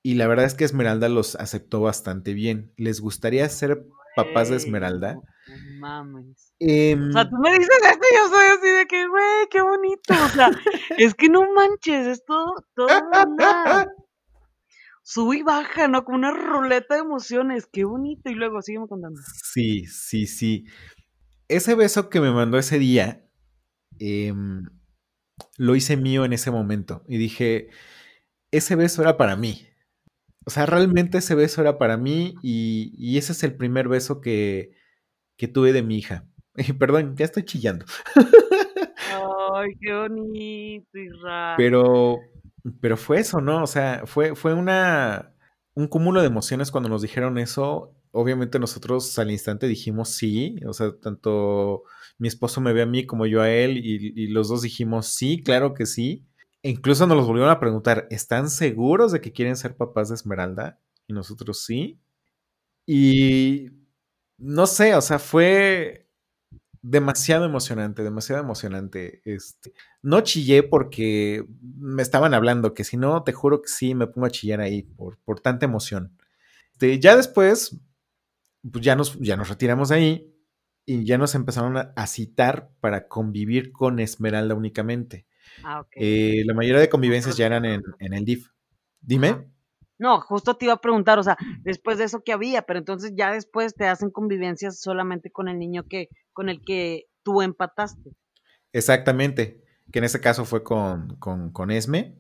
[0.01, 2.73] Y la verdad es que Esmeralda los aceptó bastante bien.
[2.77, 3.85] ¿Les gustaría ser
[4.15, 5.21] papás de Esmeralda.
[5.81, 6.50] mames.
[6.63, 9.63] O sea, em, tú me dices esto y yo soy así de que, güey, qué
[9.63, 10.15] bonito.
[10.25, 10.51] O sea,
[10.99, 13.87] es que no manches, es todo, todo una...
[15.03, 16.05] Sube y baja, ¿no?
[16.05, 17.67] Como una ruleta de emociones.
[17.67, 18.31] Qué bonito.
[18.31, 19.19] Y luego, sígueme contando.
[19.43, 20.67] Sí, sí, sí.
[21.49, 23.27] Ese beso que me mandó ese día,
[23.99, 24.67] em,
[25.57, 27.03] lo hice mío en ese momento.
[27.09, 27.71] Y dije,
[28.53, 29.67] ese beso era para mí.
[30.45, 34.21] O sea, realmente ese beso era para mí y, y ese es el primer beso
[34.21, 34.73] que,
[35.37, 36.29] que tuve de mi hija.
[36.79, 37.85] Perdón, ya estoy chillando.
[39.55, 41.55] Ay, qué bonito, Isra.
[41.57, 42.19] Pero,
[42.81, 43.63] pero fue eso, ¿no?
[43.63, 45.35] O sea, fue, fue una,
[45.75, 47.95] un cúmulo de emociones cuando nos dijeron eso.
[48.13, 51.85] Obviamente nosotros al instante dijimos sí, o sea, tanto
[52.19, 55.07] mi esposo me ve a mí como yo a él y, y los dos dijimos
[55.07, 56.27] sí, claro que sí.
[56.63, 60.17] E incluso nos los volvieron a preguntar, ¿están seguros de que quieren ser papás de
[60.17, 60.81] Esmeralda?
[61.07, 62.01] Y nosotros sí.
[62.85, 63.71] Y
[64.39, 66.10] no sé, o sea, fue
[66.83, 69.23] demasiado emocionante, demasiado emocionante.
[69.25, 69.73] Este,
[70.03, 71.45] no chillé porque
[71.79, 74.83] me estaban hablando, que si no, te juro que sí, me pongo a chillar ahí
[74.83, 76.17] por, por tanta emoción.
[76.73, 77.79] Este, ya después,
[78.71, 80.35] pues ya nos, ya nos retiramos de ahí
[80.87, 85.27] y ya nos empezaron a, a citar para convivir con Esmeralda únicamente.
[85.65, 85.87] Ah.
[85.93, 88.49] Eh, la mayoría de convivencias ya eran en, en el DIF.
[89.01, 89.51] Dime.
[90.01, 93.13] No, justo te iba a preguntar, o sea, después de eso que había, pero entonces
[93.15, 98.17] ya después te hacen convivencias solamente con el niño que, con el que tú empataste.
[98.73, 102.17] Exactamente, que en ese caso fue con, con, con Esme.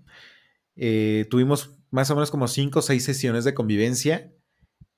[0.76, 4.30] Eh, tuvimos más o menos como cinco o seis sesiones de convivencia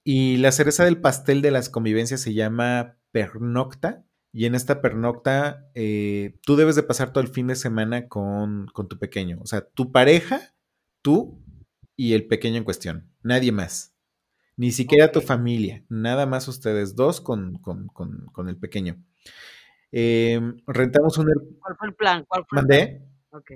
[0.02, 5.70] y la cereza del pastel de las convivencias se llama pernocta y en esta pernocta
[5.76, 9.46] eh, tú debes de pasar todo el fin de semana con, con tu pequeño, o
[9.46, 10.52] sea, tu pareja,
[11.00, 11.44] tú
[11.96, 13.94] y el pequeño en cuestión, nadie más.
[14.56, 19.02] Ni siquiera tu familia, nada más ustedes dos con, con, con, con el pequeño.
[19.90, 21.26] Eh, rentamos un...
[21.60, 22.24] ¿Cuál fue el plan?
[22.28, 22.78] ¿Cuál fue el plan?
[22.78, 23.02] ¿Mandé?
[23.30, 23.52] Ok.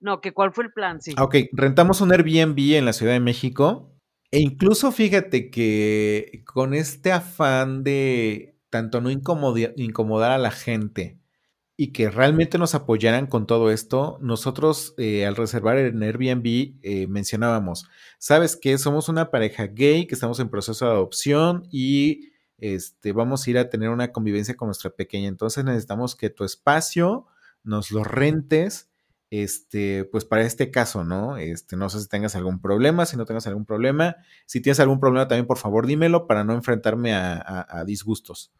[0.00, 1.14] No, que cuál fue el plan, sí.
[1.18, 3.94] Ok, rentamos un Airbnb en la Ciudad de México
[4.30, 11.20] e incluso fíjate que con este afán de tanto no incomodar a la gente
[11.76, 17.06] y que realmente nos apoyaran con todo esto, nosotros eh, al reservar en Airbnb eh,
[17.08, 23.12] mencionábamos, sabes que somos una pareja gay, que estamos en proceso de adopción y este,
[23.12, 27.26] vamos a ir a tener una convivencia con nuestra pequeña, entonces necesitamos que tu espacio
[27.64, 28.88] nos lo rentes
[29.30, 31.38] este, pues para este caso, ¿no?
[31.38, 34.16] Este, no sé si tengas algún problema, si no tengas algún problema.
[34.46, 38.52] Si tienes algún problema también, por favor, dímelo para no enfrentarme a, disgustos.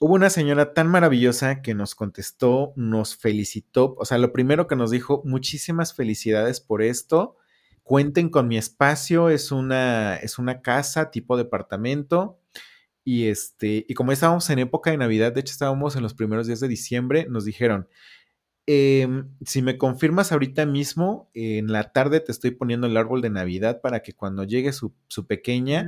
[0.00, 4.76] Hubo una señora tan maravillosa que nos contestó, nos felicitó, o sea, lo primero que
[4.76, 7.36] nos dijo, muchísimas felicidades por esto.
[7.82, 12.38] Cuenten con mi espacio, es una, es una casa tipo departamento.
[13.04, 16.46] Y este, y como estábamos en época de Navidad, de hecho estábamos en los primeros
[16.46, 17.88] días de diciembre, nos dijeron,
[18.66, 19.06] eh,
[19.44, 23.28] si me confirmas ahorita mismo, eh, en la tarde te estoy poniendo el árbol de
[23.28, 25.86] Navidad para que cuando llegue su, su pequeña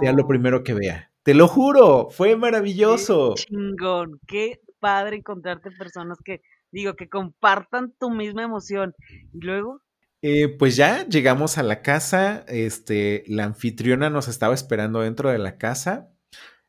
[0.00, 1.12] sea lo primero que vea.
[1.28, 3.34] Te lo juro, fue qué maravilloso.
[3.34, 6.40] chingón, qué padre encontrarte personas que,
[6.72, 8.94] digo, que compartan tu misma emoción.
[9.34, 9.82] Y luego,
[10.22, 15.36] Eh, pues ya llegamos a la casa, este, la anfitriona nos estaba esperando dentro de
[15.36, 16.08] la casa.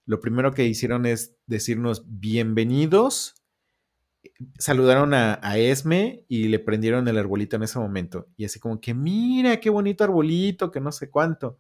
[0.06, 3.36] Lo primero que hicieron es decirnos bienvenidos,
[4.58, 8.28] saludaron a, a Esme y le prendieron el arbolito en ese momento.
[8.36, 11.60] Y así como que, mira, qué bonito arbolito, que no sé cuánto.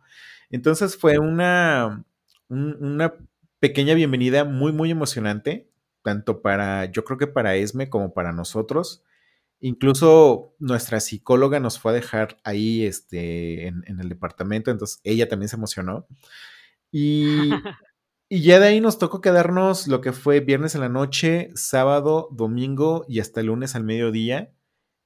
[0.49, 2.03] Entonces fue una,
[2.49, 3.13] un- una
[3.59, 5.69] pequeña bienvenida muy, muy emocionante,
[6.03, 9.03] tanto para, yo creo que para Esme como para nosotros.
[9.61, 15.27] Incluso nuestra psicóloga nos fue a dejar ahí este, en, en el departamento, entonces ella
[15.29, 16.07] también se emocionó.
[16.91, 17.51] Y,
[18.29, 22.29] y ya de ahí nos tocó quedarnos lo que fue viernes en la noche, sábado,
[22.31, 24.51] domingo y hasta el lunes al mediodía,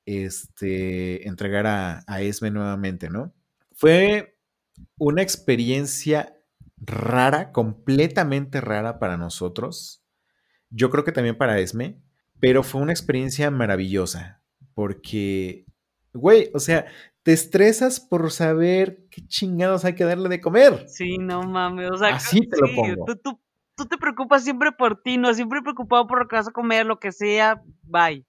[0.05, 3.33] este, entregar a, a Esme nuevamente, ¿no?
[3.73, 4.37] Fue
[4.97, 6.35] una experiencia
[6.85, 10.03] rara, completamente rara para nosotros.
[10.69, 12.01] Yo creo que también para Esme,
[12.39, 14.41] pero fue una experiencia maravillosa,
[14.73, 15.65] porque,
[16.13, 16.85] güey, o sea,
[17.23, 20.85] te estresas por saber qué chingados hay que darle de comer.
[20.87, 23.05] sí, no mames, o sea, Así te lo pongo.
[23.05, 23.41] tú, tú,
[23.75, 26.85] tú te preocupas siempre por ti, no siempre preocupado por lo que vas a comer,
[26.85, 28.25] lo que sea, bye.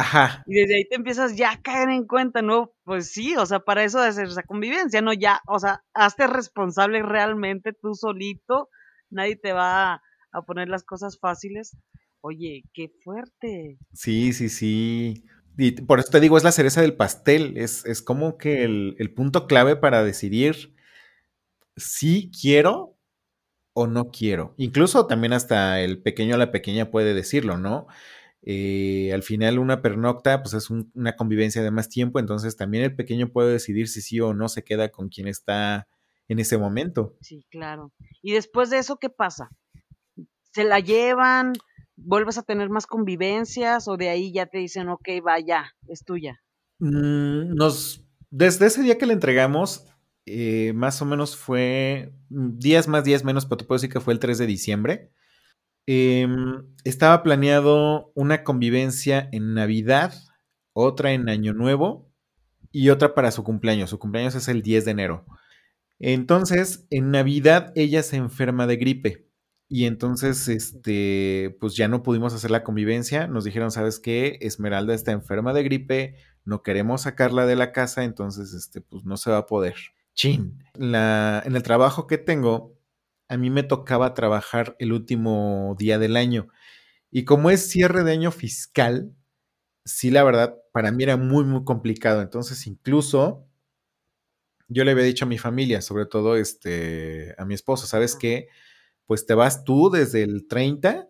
[0.00, 2.72] Ajá, Y desde ahí te empiezas ya a caer en cuenta, ¿no?
[2.84, 5.12] Pues sí, o sea, para eso de hacer esa convivencia, ¿no?
[5.12, 8.70] Ya, o sea, hazte responsable realmente tú solito,
[9.10, 11.76] nadie te va a, a poner las cosas fáciles.
[12.20, 13.78] Oye, qué fuerte.
[13.92, 15.24] sí, sí, sí.
[15.56, 18.94] Y por eso te digo, es la cereza del pastel, es, es como que el,
[18.98, 20.74] el punto clave para decidir
[21.76, 22.96] si quiero
[23.72, 24.54] o no quiero.
[24.56, 27.86] Incluso también hasta el pequeño o la pequeña puede decirlo, ¿no?
[28.42, 32.84] Eh, al final una pernocta pues es un- una convivencia de más tiempo, entonces también
[32.84, 35.88] el pequeño puede decidir si sí o no se queda con quien está
[36.28, 37.16] en ese momento.
[37.20, 37.92] Sí, claro.
[38.22, 39.50] Y después de eso, ¿qué pasa?
[40.52, 41.52] ¿Se la llevan?
[41.98, 46.40] vuelves a tener más convivencias o de ahí ya te dicen, ok, vaya, es tuya?
[46.78, 49.86] Mm, nos, desde ese día que le entregamos,
[50.26, 54.00] eh, más o menos fue mm, días más, días menos, pero te puedo decir que
[54.00, 55.10] fue el 3 de diciembre.
[55.90, 60.12] Em, estaba planeado una convivencia en Navidad,
[60.74, 62.12] otra en Año Nuevo
[62.70, 63.88] y otra para su cumpleaños.
[63.88, 65.24] Su cumpleaños es el 10 de enero.
[65.98, 69.28] Entonces, en Navidad ella se enferma de gripe.
[69.66, 73.26] Y entonces, este, pues ya no pudimos hacer la convivencia.
[73.26, 74.36] Nos dijeron, ¿sabes qué?
[74.42, 79.16] Esmeralda está enferma de gripe, no queremos sacarla de la casa, entonces, este, pues no
[79.16, 79.76] se va a poder.
[80.12, 80.62] Chin.
[80.74, 80.94] En
[81.56, 82.77] el trabajo que tengo,
[83.28, 86.48] a mí me tocaba trabajar el último día del año.
[87.10, 89.12] Y como es cierre de año fiscal,
[89.84, 92.22] sí, la verdad, para mí era muy, muy complicado.
[92.22, 93.46] Entonces, incluso
[94.68, 98.48] yo le había dicho a mi familia, sobre todo este, a mi esposo, ¿sabes qué?
[99.06, 101.08] Pues te vas tú desde el 30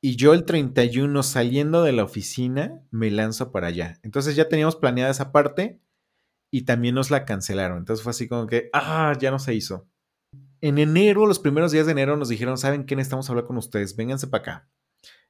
[0.00, 3.98] y yo el 31 saliendo de la oficina me lanzo para allá.
[4.02, 5.80] Entonces ya teníamos planeada esa parte
[6.50, 7.78] y también nos la cancelaron.
[7.78, 9.88] Entonces fue así como que, ah, ya no se hizo.
[10.62, 12.94] En enero, los primeros días de enero nos dijeron, ¿saben qué?
[12.94, 14.68] Necesitamos hablar con ustedes, vénganse para acá.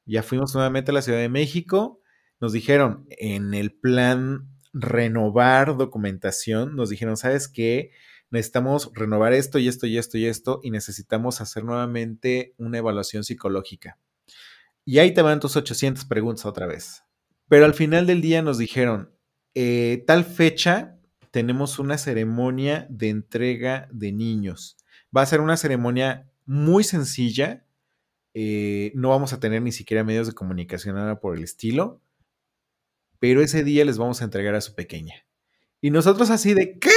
[0.05, 2.03] Ya fuimos nuevamente a la Ciudad de México.
[2.39, 7.93] Nos dijeron, en el plan renovar documentación, nos dijeron, ¿sabes qué?
[8.31, 13.25] Necesitamos renovar esto y esto y esto y esto y necesitamos hacer nuevamente una evaluación
[13.25, 13.99] psicológica.
[14.85, 17.05] Y ahí te van tus 800 preguntas otra vez.
[17.49, 19.17] Pero al final del día nos dijeron,
[19.55, 20.99] eh, tal fecha
[21.31, 24.77] tenemos una ceremonia de entrega de niños.
[25.17, 27.65] Va a ser una ceremonia muy sencilla.
[28.35, 32.01] Eh, no vamos a tener ni siquiera medios de comunicación, nada por el estilo
[33.23, 35.15] pero ese día les vamos a entregar a su pequeña.
[35.81, 36.91] Y nosotros así de, ¿qué?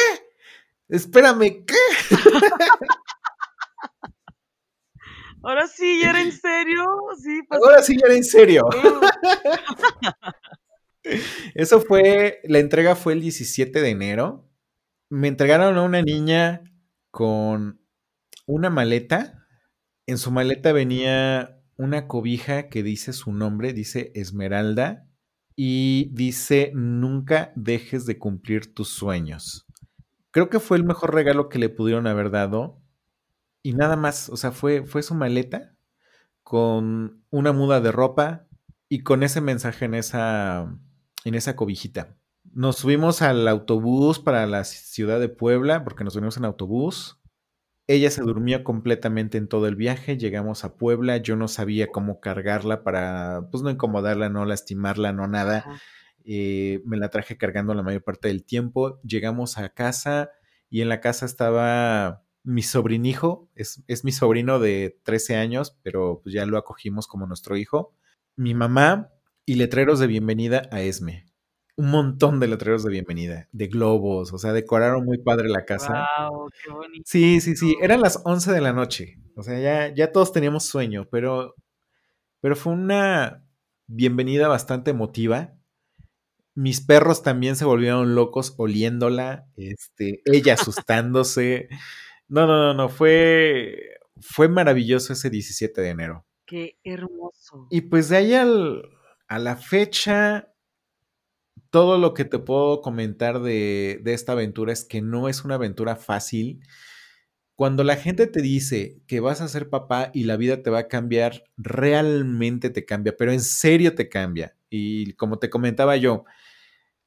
[0.90, 1.76] Espérame, ¿qué?
[5.44, 6.84] Ahora sí, ya era en serio.
[7.22, 8.68] Sí, pues, Ahora sí, ya era en serio.
[11.54, 14.50] Eso fue, la entrega fue el 17 de enero.
[15.10, 16.64] Me entregaron a una niña
[17.12, 17.85] con
[18.46, 19.46] una maleta.
[20.08, 25.08] En su maleta venía una cobija que dice su nombre, dice Esmeralda
[25.56, 29.66] y dice, nunca dejes de cumplir tus sueños.
[30.32, 32.82] Creo que fue el mejor regalo que le pudieron haber dado.
[33.64, 35.76] Y nada más, o sea, fue, fue su maleta
[36.44, 38.46] con una muda de ropa
[38.90, 40.78] y con ese mensaje en esa,
[41.24, 42.18] en esa cobijita.
[42.54, 47.20] Nos subimos al autobús para la ciudad de Puebla, porque nos venimos en autobús.
[47.88, 52.20] Ella se durmió completamente en todo el viaje, llegamos a Puebla, yo no sabía cómo
[52.20, 55.80] cargarla para, pues no incomodarla, no lastimarla, no nada.
[56.24, 59.00] Eh, me la traje cargando la mayor parte del tiempo.
[59.04, 60.32] Llegamos a casa
[60.68, 66.22] y en la casa estaba mi sobrinijo, es, es mi sobrino de 13 años, pero
[66.24, 67.94] pues ya lo acogimos como nuestro hijo.
[68.36, 69.12] Mi mamá
[69.46, 71.26] y letreros de bienvenida a Esme
[71.78, 76.08] un montón de letreros de bienvenida, de globos, o sea, decoraron muy padre la casa.
[76.30, 77.04] Wow, qué bonito.
[77.06, 80.66] Sí, sí, sí, eran las 11 de la noche, o sea, ya, ya todos teníamos
[80.66, 81.56] sueño, pero,
[82.40, 83.46] pero fue una
[83.88, 85.54] bienvenida bastante emotiva.
[86.54, 91.68] Mis perros también se volvieron locos oliéndola, este, ella asustándose.
[92.30, 96.26] No, no, no, no, fue, fue maravilloso ese 17 de enero.
[96.46, 97.68] Qué hermoso.
[97.70, 98.84] Y pues de ahí al,
[99.28, 100.55] a la fecha,
[101.76, 105.98] todo lo que te puedo comentar de, esta aventura es que no es una aventura
[105.98, 106.62] fácil.
[107.54, 110.80] Cuando la gente te dice que vas a ser papá y la vida te va
[110.80, 114.56] a cambiar, realmente te cambia, pero en serio te cambia.
[114.70, 116.24] Y como te comentaba yo,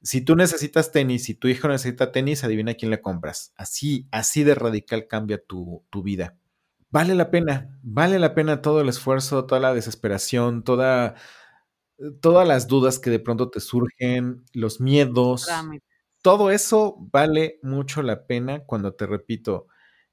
[0.03, 3.53] si tú necesitas tenis, si tu hijo necesita tenis, adivina quién le compras.
[3.55, 6.37] Así, así de radical cambia tu, tu vida.
[6.91, 11.15] Vale la pena, vale la pena todo el esfuerzo, toda la desesperación, toda
[12.21, 15.47] todas las dudas que de pronto te surgen, los miedos,
[16.21, 19.67] todo eso vale mucho la pena cuando te repito,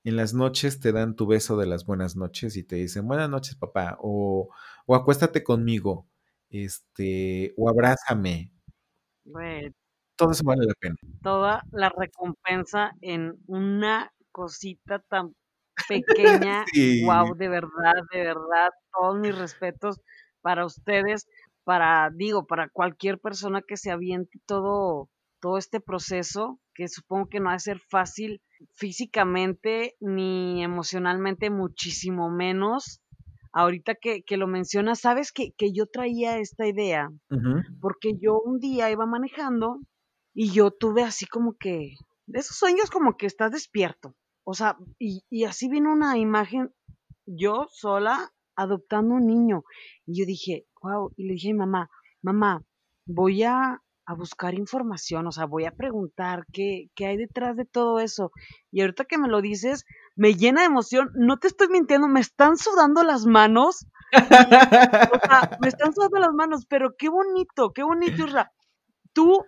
[0.05, 3.28] en las noches te dan tu beso de las buenas noches y te dicen buenas
[3.28, 4.49] noches papá o,
[4.87, 6.07] o acuéstate conmigo,
[6.49, 8.53] este, o abrázame.
[10.16, 10.97] todo eso vale la pena.
[11.22, 15.34] Toda la recompensa en una cosita tan
[15.89, 16.64] pequeña.
[17.05, 20.01] Wow, de verdad, de verdad, todos mis respetos
[20.41, 21.26] para ustedes
[21.67, 25.11] para, digo, para cualquier persona que se aviente todo,
[25.41, 28.41] todo este proceso, que supongo que no ha de ser fácil
[28.75, 33.03] físicamente ni emocionalmente, muchísimo menos.
[33.53, 37.11] Ahorita que, que lo mencionas, sabes que, que, yo traía esta idea,
[37.81, 39.81] porque yo un día iba manejando
[40.35, 41.95] y yo tuve así como que,
[42.27, 44.14] de esos sueños como que estás despierto.
[44.45, 46.73] O sea, y, y así vino una imagen
[47.27, 49.64] yo sola adoptando un niño.
[50.07, 51.91] Y yo dije, wow, y le dije a mi mamá,
[52.22, 52.62] mamá,
[53.07, 57.64] voy a, a buscar información, o sea, voy a preguntar qué, qué hay detrás de
[57.64, 58.30] todo eso.
[58.70, 59.84] Y ahorita que me lo dices,
[60.14, 61.11] me llena de emoción.
[61.14, 63.87] No te estoy mintiendo, me están sudando las manos.
[64.12, 68.53] o sea, me están sudando las manos, pero qué bonito, qué bonito, Isra.
[69.12, 69.45] Tú,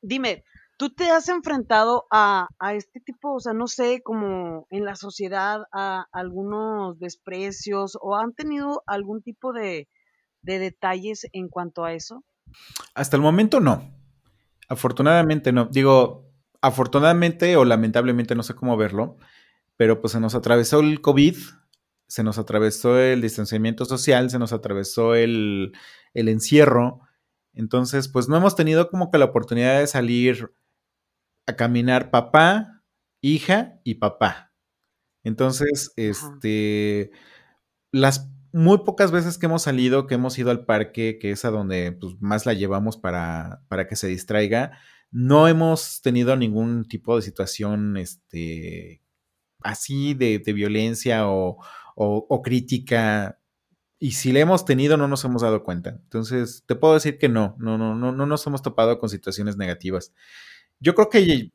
[0.00, 0.44] dime,
[0.78, 4.96] ¿tú te has enfrentado a, a este tipo, o sea, no sé, como en la
[4.96, 9.88] sociedad, a algunos desprecios o han tenido algún tipo de,
[10.42, 12.24] de detalles en cuanto a eso?
[12.94, 13.94] Hasta el momento no.
[14.68, 15.66] Afortunadamente no.
[15.66, 16.30] Digo,
[16.60, 19.16] afortunadamente o lamentablemente, no sé cómo verlo,
[19.76, 21.36] pero pues se nos atravesó el COVID,
[22.08, 25.72] se nos atravesó el distanciamiento social, se nos atravesó el,
[26.14, 27.00] el encierro.
[27.54, 30.52] Entonces, pues no hemos tenido como que la oportunidad de salir
[31.46, 32.82] a caminar papá,
[33.20, 34.52] hija y papá.
[35.24, 37.10] Entonces, este,
[37.92, 41.50] las muy pocas veces que hemos salido, que hemos ido al parque, que es a
[41.50, 44.78] donde pues, más la llevamos para, que se distraiga,
[45.10, 49.02] no hemos tenido ningún tipo de situación este,
[49.60, 51.58] así de, violencia o,
[51.94, 53.38] o, crítica.
[53.98, 55.90] Y si la hemos tenido, no nos hemos dado cuenta.
[55.90, 59.56] Entonces, te puedo decir que no, no, no, no, no nos hemos topado con situaciones
[59.56, 60.12] negativas.
[60.80, 61.52] Yo creo que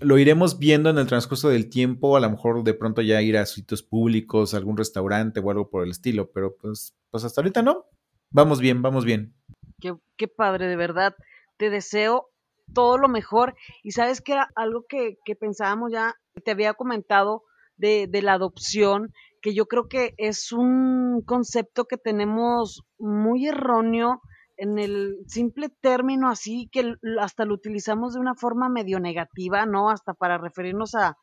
[0.00, 3.36] lo iremos viendo en el transcurso del tiempo, a lo mejor de pronto ya ir
[3.36, 7.62] a sitios públicos, algún restaurante o algo por el estilo, pero pues, pues hasta ahorita
[7.62, 7.86] no.
[8.30, 9.34] Vamos bien, vamos bien.
[9.80, 11.14] Qué, qué padre, de verdad.
[11.56, 12.30] Te deseo
[12.72, 13.54] todo lo mejor.
[13.82, 17.44] Y sabes que era algo que, que pensábamos ya, te había comentado
[17.76, 24.20] de, de la adopción, que yo creo que es un concepto que tenemos muy erróneo
[24.56, 29.90] en el simple término así que hasta lo utilizamos de una forma medio negativa, ¿no?
[29.90, 31.16] Hasta para referirnos a,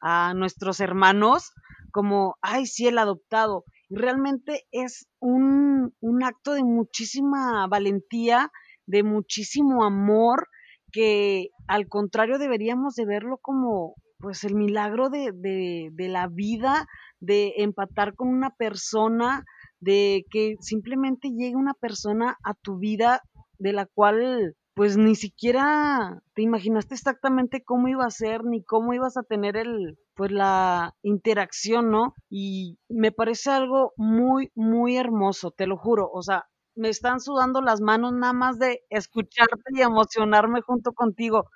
[0.00, 1.52] a nuestros hermanos
[1.92, 3.64] como, ay, sí, el adoptado.
[3.88, 8.50] Y realmente es un, un acto de muchísima valentía,
[8.86, 10.48] de muchísimo amor,
[10.90, 16.86] que al contrario deberíamos de verlo como pues el milagro de, de, de la vida,
[17.20, 19.44] de empatar con una persona,
[19.82, 23.20] de que simplemente llegue una persona a tu vida
[23.58, 28.94] de la cual pues ni siquiera te imaginaste exactamente cómo iba a ser ni cómo
[28.94, 32.14] ibas a tener el pues la interacción, ¿no?
[32.30, 36.44] Y me parece algo muy muy hermoso, te lo juro, o sea,
[36.74, 41.50] me están sudando las manos nada más de escucharte y emocionarme junto contigo.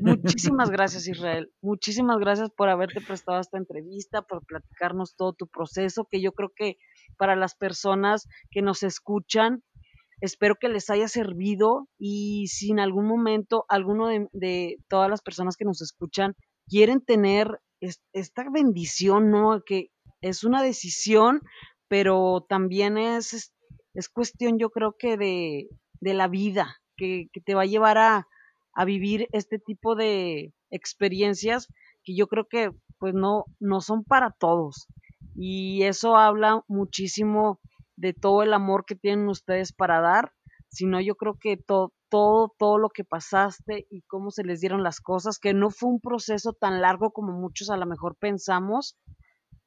[0.00, 1.50] Muchísimas gracias, Israel.
[1.62, 6.52] Muchísimas gracias por haberte prestado esta entrevista, por platicarnos todo tu proceso, que yo creo
[6.54, 6.76] que
[7.16, 9.62] para las personas que nos escuchan,
[10.20, 15.22] espero que les haya servido y si en algún momento alguno de, de todas las
[15.22, 16.34] personas que nos escuchan
[16.68, 17.58] quieren tener
[18.12, 19.62] esta bendición, ¿no?
[19.64, 19.88] Que
[20.20, 21.40] es una decisión,
[21.88, 23.52] pero también es
[23.94, 25.68] es cuestión yo creo que de,
[26.00, 28.28] de la vida, que, te va a llevar a,
[28.74, 31.68] a vivir este tipo de experiencias
[32.04, 34.86] que yo creo que pues no, no son para todos.
[35.34, 37.60] Y eso habla muchísimo
[37.96, 40.32] de todo el amor que tienen ustedes para dar,
[40.68, 44.82] sino yo creo que todo, todo, todo lo que pasaste y cómo se les dieron
[44.82, 48.96] las cosas, que no fue un proceso tan largo como muchos a lo mejor pensamos.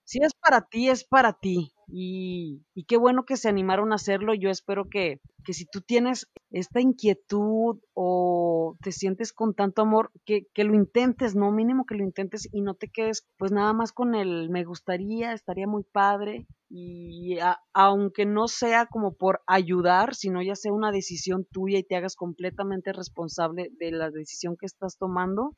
[0.03, 1.74] Si es para ti, es para ti.
[1.87, 4.33] Y, qué bueno que se animaron a hacerlo.
[4.33, 10.11] Yo espero que, que, si tú tienes esta inquietud o te sientes con tanto amor,
[10.25, 11.51] que, que, lo intentes, ¿no?
[11.51, 15.33] Mínimo que lo intentes y no te quedes pues nada más con el me gustaría,
[15.33, 16.47] estaría muy padre.
[16.69, 17.37] Y
[17.73, 22.15] aunque no sea como por ayudar, sino ya sea una decisión tuya y te hagas
[22.15, 25.55] completamente responsable de la decisión que estás tomando,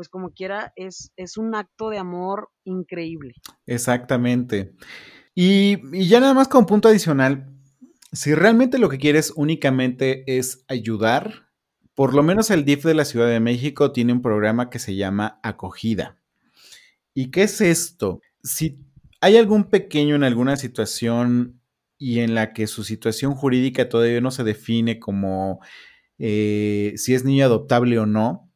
[0.00, 3.34] pues como quiera, es, es un acto de amor increíble.
[3.66, 4.72] Exactamente.
[5.34, 7.46] Y, ya nada más como punto adicional,
[8.12, 11.48] si realmente lo que quieres únicamente es ayudar,
[11.94, 14.96] por lo menos el DIF de la Ciudad de México tiene un programa que se
[14.96, 16.18] llama Acogida.
[17.14, 18.20] ¿Y qué es esto?
[18.42, 18.78] Si
[19.20, 21.60] hay algún pequeño en alguna situación
[21.98, 25.60] y en la que su situación jurídica todavía no se define como
[26.18, 28.50] eh, si es niño adoptable o no,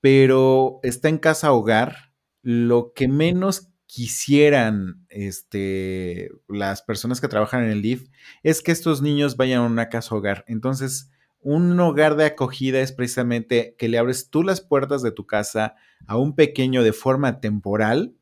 [0.00, 2.12] pero está en casa hogar,
[2.42, 8.08] lo que menos quisieran este, las personas que trabajan en el DIF
[8.42, 10.44] es que estos niños vayan a una casa hogar.
[10.46, 11.10] Entonces,
[11.40, 15.74] un hogar de acogida es precisamente que le abres tú las puertas de tu casa
[16.06, 18.14] a un pequeño de forma temporal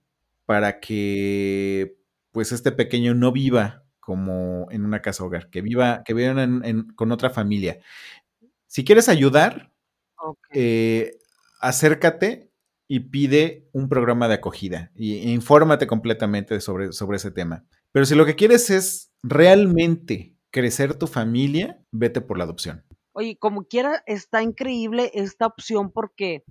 [0.46, 1.96] para que
[2.30, 6.46] pues este pequeño no viva como en una casa hogar, que viva, que viva
[6.94, 7.80] con otra familia.
[8.68, 9.72] Si quieres ayudar,
[10.52, 11.18] eh,
[11.60, 12.52] acércate
[12.88, 17.64] y pide un programa de acogida y, e infórmate completamente sobre, sobre ese tema.
[17.92, 22.84] Pero si lo que quieres es realmente crecer tu familia, vete por la adopción.
[23.12, 26.44] Oye, como quiera, está increíble esta opción porque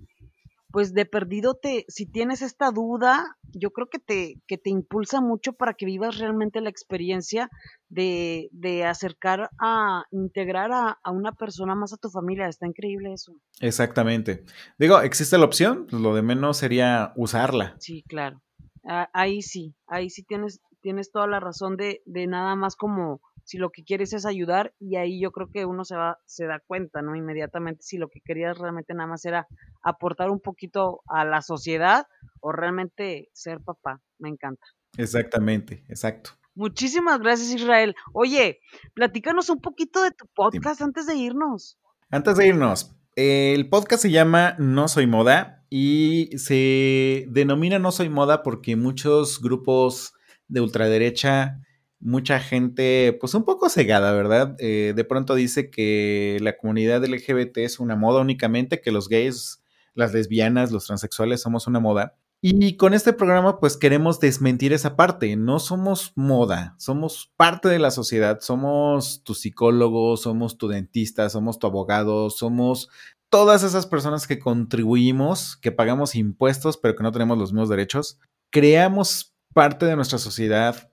[0.70, 5.20] pues de perdido te, si tienes esta duda, yo creo que te, que te impulsa
[5.20, 7.48] mucho para que vivas realmente la experiencia
[7.88, 12.48] de, de acercar a integrar a, a, una persona más a tu familia.
[12.48, 13.32] Está increíble eso.
[13.60, 14.44] Exactamente.
[14.78, 17.76] Digo, existe la opción, pues lo de menos sería usarla.
[17.78, 18.42] Sí, claro.
[18.84, 23.20] Ah, ahí sí, ahí sí tienes, tienes toda la razón de, de nada más como
[23.46, 26.46] si lo que quieres es ayudar y ahí yo creo que uno se va se
[26.46, 27.14] da cuenta, ¿no?
[27.14, 29.46] Inmediatamente si lo que querías realmente nada más era
[29.82, 32.06] aportar un poquito a la sociedad
[32.40, 34.02] o realmente ser papá.
[34.18, 34.66] Me encanta.
[34.98, 36.30] Exactamente, exacto.
[36.56, 37.94] Muchísimas gracias, Israel.
[38.12, 38.58] Oye,
[38.94, 41.78] platícanos un poquito de tu podcast antes de irnos.
[42.10, 48.08] Antes de irnos, el podcast se llama No Soy Moda y se denomina No Soy
[48.08, 50.14] Moda porque muchos grupos
[50.48, 51.60] de ultraderecha
[52.00, 54.56] mucha gente, pues un poco cegada, ¿verdad?
[54.58, 59.62] Eh, de pronto dice que la comunidad LGBT es una moda únicamente, que los gays,
[59.94, 62.16] las lesbianas, los transexuales somos una moda.
[62.42, 65.34] Y con este programa, pues queremos desmentir esa parte.
[65.36, 71.58] No somos moda, somos parte de la sociedad, somos tu psicólogo, somos tu dentista, somos
[71.58, 72.90] tu abogado, somos
[73.30, 78.20] todas esas personas que contribuimos, que pagamos impuestos, pero que no tenemos los mismos derechos.
[78.50, 80.90] Creamos parte de nuestra sociedad,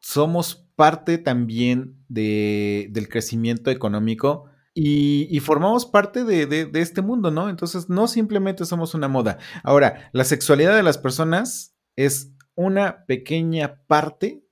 [0.00, 7.02] Somos parte también de, del crecimiento económico y, y formamos parte de, de, de, este
[7.02, 7.48] mundo, ¿no?
[7.48, 9.38] Entonces, no simplemente somos una moda.
[9.62, 14.44] Ahora, la sexualidad de las personas es una pequeña parte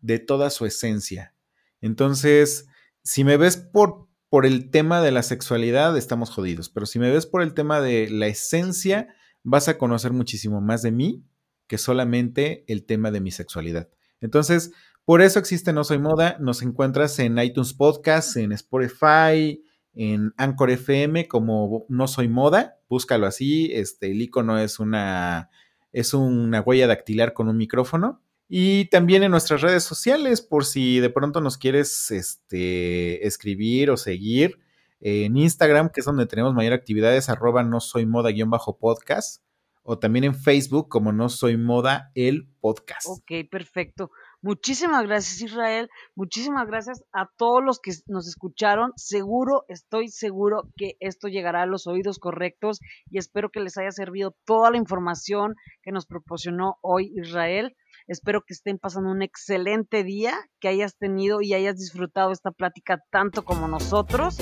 [0.00, 1.34] de toda su esencia.
[1.80, 2.66] Entonces,
[3.02, 7.10] si me ves por, por el tema de la sexualidad, estamos jodidos, pero si me
[7.10, 11.24] ves por el tema de la esencia, vas a conocer muchísimo más de mí
[11.66, 13.88] que solamente el tema de mi sexualidad.
[14.20, 14.72] Entonces,
[15.04, 16.36] por eso existe No Soy Moda.
[16.38, 19.62] Nos encuentras en iTunes Podcast, en Spotify,
[19.94, 22.78] en Anchor FM como No Soy Moda.
[22.88, 23.70] Búscalo así.
[23.72, 25.50] Este, el icono es una,
[25.92, 28.22] es una huella dactilar con un micrófono.
[28.48, 33.96] Y también en nuestras redes sociales, por si de pronto nos quieres este, escribir o
[33.96, 34.58] seguir.
[35.00, 39.42] En Instagram, que es donde tenemos mayor actividades, arroba no soy moda-podcast
[39.90, 43.06] o también en Facebook como No Soy Moda, el podcast.
[43.08, 44.10] Ok, perfecto.
[44.42, 48.92] Muchísimas gracias Israel, muchísimas gracias a todos los que nos escucharon.
[48.96, 52.80] Seguro, estoy seguro que esto llegará a los oídos correctos
[53.10, 57.74] y espero que les haya servido toda la información que nos proporcionó hoy Israel.
[58.08, 63.04] Espero que estén pasando un excelente día, que hayas tenido y hayas disfrutado esta plática
[63.10, 64.38] tanto como nosotros.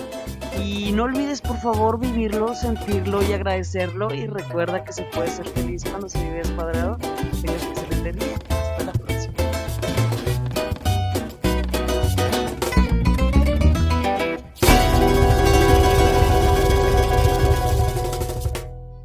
[0.63, 4.15] Y no olvides por favor vivirlo, sentirlo y agradecerlo.
[4.15, 6.97] Y recuerda que se puede ser feliz cuando se vive descuadrado.
[7.43, 8.35] Tengas excelente día.
[8.49, 9.06] Hasta la próxima.